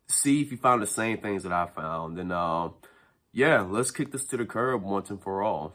see 0.08 0.42
if 0.42 0.52
you 0.52 0.58
found 0.58 0.82
the 0.82 0.88
same 0.88 1.20
things 1.20 1.44
that 1.44 1.52
I 1.52 1.68
found. 1.68 2.20
And 2.20 2.32
uh, 2.32 2.70
yeah, 3.32 3.62
let's 3.62 3.92
kick 3.92 4.12
this 4.12 4.26
to 4.26 4.38
the 4.38 4.46
curb 4.46 4.84
once 4.84 5.10
and 5.10 5.22
for 5.22 5.42
all. 5.42 5.74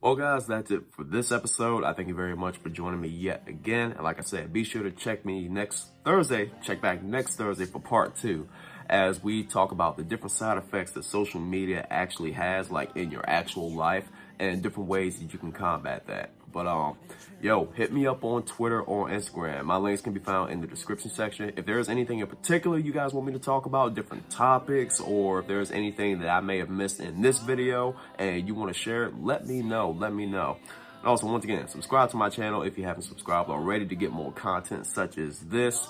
Well, 0.00 0.14
guys, 0.14 0.46
that's 0.46 0.70
it 0.70 0.84
for 0.92 1.02
this 1.02 1.32
episode. 1.32 1.82
I 1.82 1.92
thank 1.92 2.06
you 2.06 2.14
very 2.14 2.36
much 2.36 2.58
for 2.58 2.68
joining 2.68 3.00
me 3.00 3.08
yet 3.08 3.42
again. 3.48 3.92
And 3.92 4.04
like 4.04 4.18
I 4.18 4.22
said, 4.22 4.52
be 4.52 4.62
sure 4.62 4.84
to 4.84 4.92
check 4.92 5.24
me 5.24 5.48
next 5.48 5.88
Thursday. 6.04 6.52
Check 6.62 6.80
back 6.80 7.02
next 7.02 7.34
Thursday 7.34 7.64
for 7.64 7.80
part 7.80 8.14
two 8.14 8.48
as 8.88 9.22
we 9.22 9.42
talk 9.42 9.72
about 9.72 9.96
the 9.96 10.04
different 10.04 10.32
side 10.32 10.56
effects 10.56 10.92
that 10.92 11.04
social 11.04 11.40
media 11.40 11.86
actually 11.90 12.32
has, 12.32 12.70
like 12.70 12.96
in 12.96 13.10
your 13.10 13.28
actual 13.28 13.72
life, 13.72 14.08
and 14.38 14.62
different 14.62 14.88
ways 14.88 15.18
that 15.18 15.32
you 15.32 15.38
can 15.38 15.52
combat 15.52 16.06
that. 16.06 16.30
But 16.52 16.66
um, 16.66 16.96
yo, 17.40 17.66
hit 17.74 17.92
me 17.92 18.06
up 18.06 18.24
on 18.24 18.42
Twitter 18.42 18.80
or 18.80 19.08
Instagram. 19.08 19.64
My 19.64 19.76
links 19.76 20.02
can 20.02 20.12
be 20.12 20.20
found 20.20 20.52
in 20.52 20.60
the 20.60 20.66
description 20.66 21.10
section. 21.10 21.52
If 21.56 21.66
there's 21.66 21.88
anything 21.88 22.20
in 22.20 22.26
particular 22.26 22.78
you 22.78 22.92
guys 22.92 23.12
want 23.12 23.26
me 23.26 23.32
to 23.34 23.38
talk 23.38 23.66
about, 23.66 23.94
different 23.94 24.28
topics, 24.30 25.00
or 25.00 25.40
if 25.40 25.46
there's 25.46 25.70
anything 25.70 26.20
that 26.20 26.28
I 26.28 26.40
may 26.40 26.58
have 26.58 26.70
missed 26.70 27.00
in 27.00 27.22
this 27.22 27.38
video 27.38 27.96
and 28.18 28.46
you 28.46 28.54
want 28.54 28.72
to 28.72 28.78
share 28.78 29.04
it, 29.04 29.22
let 29.22 29.46
me 29.46 29.62
know. 29.62 29.90
Let 29.90 30.12
me 30.12 30.26
know. 30.26 30.56
And 31.00 31.06
also, 31.06 31.26
once 31.26 31.44
again, 31.44 31.68
subscribe 31.68 32.10
to 32.10 32.16
my 32.16 32.28
channel 32.28 32.62
if 32.62 32.76
you 32.76 32.84
haven't 32.84 33.02
subscribed 33.02 33.50
already 33.50 33.86
to 33.86 33.94
get 33.94 34.10
more 34.10 34.32
content 34.32 34.86
such 34.86 35.18
as 35.18 35.38
this. 35.40 35.86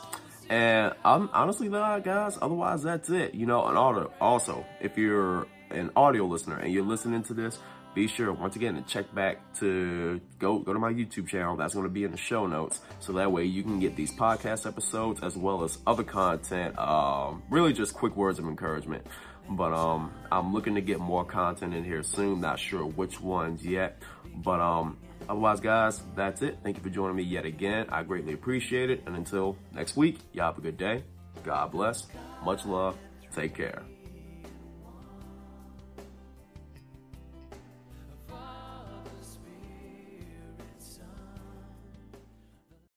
And 0.50 0.94
I'm 1.04 1.28
honestly, 1.32 1.68
guys, 1.68 2.38
otherwise 2.40 2.82
that's 2.82 3.10
it. 3.10 3.34
You 3.34 3.46
know, 3.46 3.66
and 3.66 4.08
also, 4.20 4.64
if 4.80 4.96
you're 4.96 5.46
an 5.70 5.90
audio 5.96 6.24
listener 6.24 6.56
and 6.56 6.72
you're 6.72 6.84
listening 6.84 7.22
to 7.24 7.34
this, 7.34 7.58
be 7.98 8.06
sure 8.06 8.32
once 8.32 8.54
again 8.54 8.76
to 8.76 8.82
check 8.82 9.12
back 9.12 9.38
to 9.54 10.20
go 10.38 10.60
go 10.60 10.72
to 10.72 10.78
my 10.78 10.92
YouTube 10.92 11.26
channel. 11.26 11.56
That's 11.56 11.74
going 11.74 11.84
to 11.84 11.90
be 11.90 12.04
in 12.04 12.12
the 12.12 12.16
show 12.16 12.46
notes, 12.46 12.80
so 13.00 13.12
that 13.14 13.32
way 13.32 13.44
you 13.44 13.64
can 13.64 13.80
get 13.80 13.96
these 13.96 14.12
podcast 14.12 14.68
episodes 14.68 15.20
as 15.20 15.36
well 15.36 15.64
as 15.64 15.78
other 15.84 16.04
content. 16.04 16.78
Um, 16.78 17.42
really, 17.50 17.72
just 17.72 17.94
quick 17.94 18.14
words 18.14 18.38
of 18.38 18.44
encouragement. 18.44 19.04
But 19.50 19.72
um, 19.72 20.12
I'm 20.30 20.54
looking 20.54 20.76
to 20.76 20.80
get 20.80 21.00
more 21.00 21.24
content 21.24 21.74
in 21.74 21.82
here 21.82 22.04
soon. 22.04 22.40
Not 22.40 22.60
sure 22.60 22.86
which 22.86 23.20
ones 23.20 23.66
yet, 23.66 24.00
but 24.44 24.60
um, 24.60 24.98
otherwise, 25.28 25.58
guys, 25.58 26.00
that's 26.14 26.42
it. 26.42 26.58
Thank 26.62 26.76
you 26.76 26.82
for 26.84 26.90
joining 26.90 27.16
me 27.16 27.24
yet 27.24 27.46
again. 27.46 27.86
I 27.88 28.04
greatly 28.04 28.32
appreciate 28.32 28.90
it. 28.90 29.02
And 29.06 29.16
until 29.16 29.56
next 29.74 29.96
week, 29.96 30.20
y'all 30.32 30.46
have 30.46 30.58
a 30.58 30.60
good 30.60 30.78
day. 30.78 31.02
God 31.42 31.72
bless. 31.72 32.06
Much 32.44 32.64
love. 32.64 32.96
Take 33.34 33.56
care. 33.56 33.82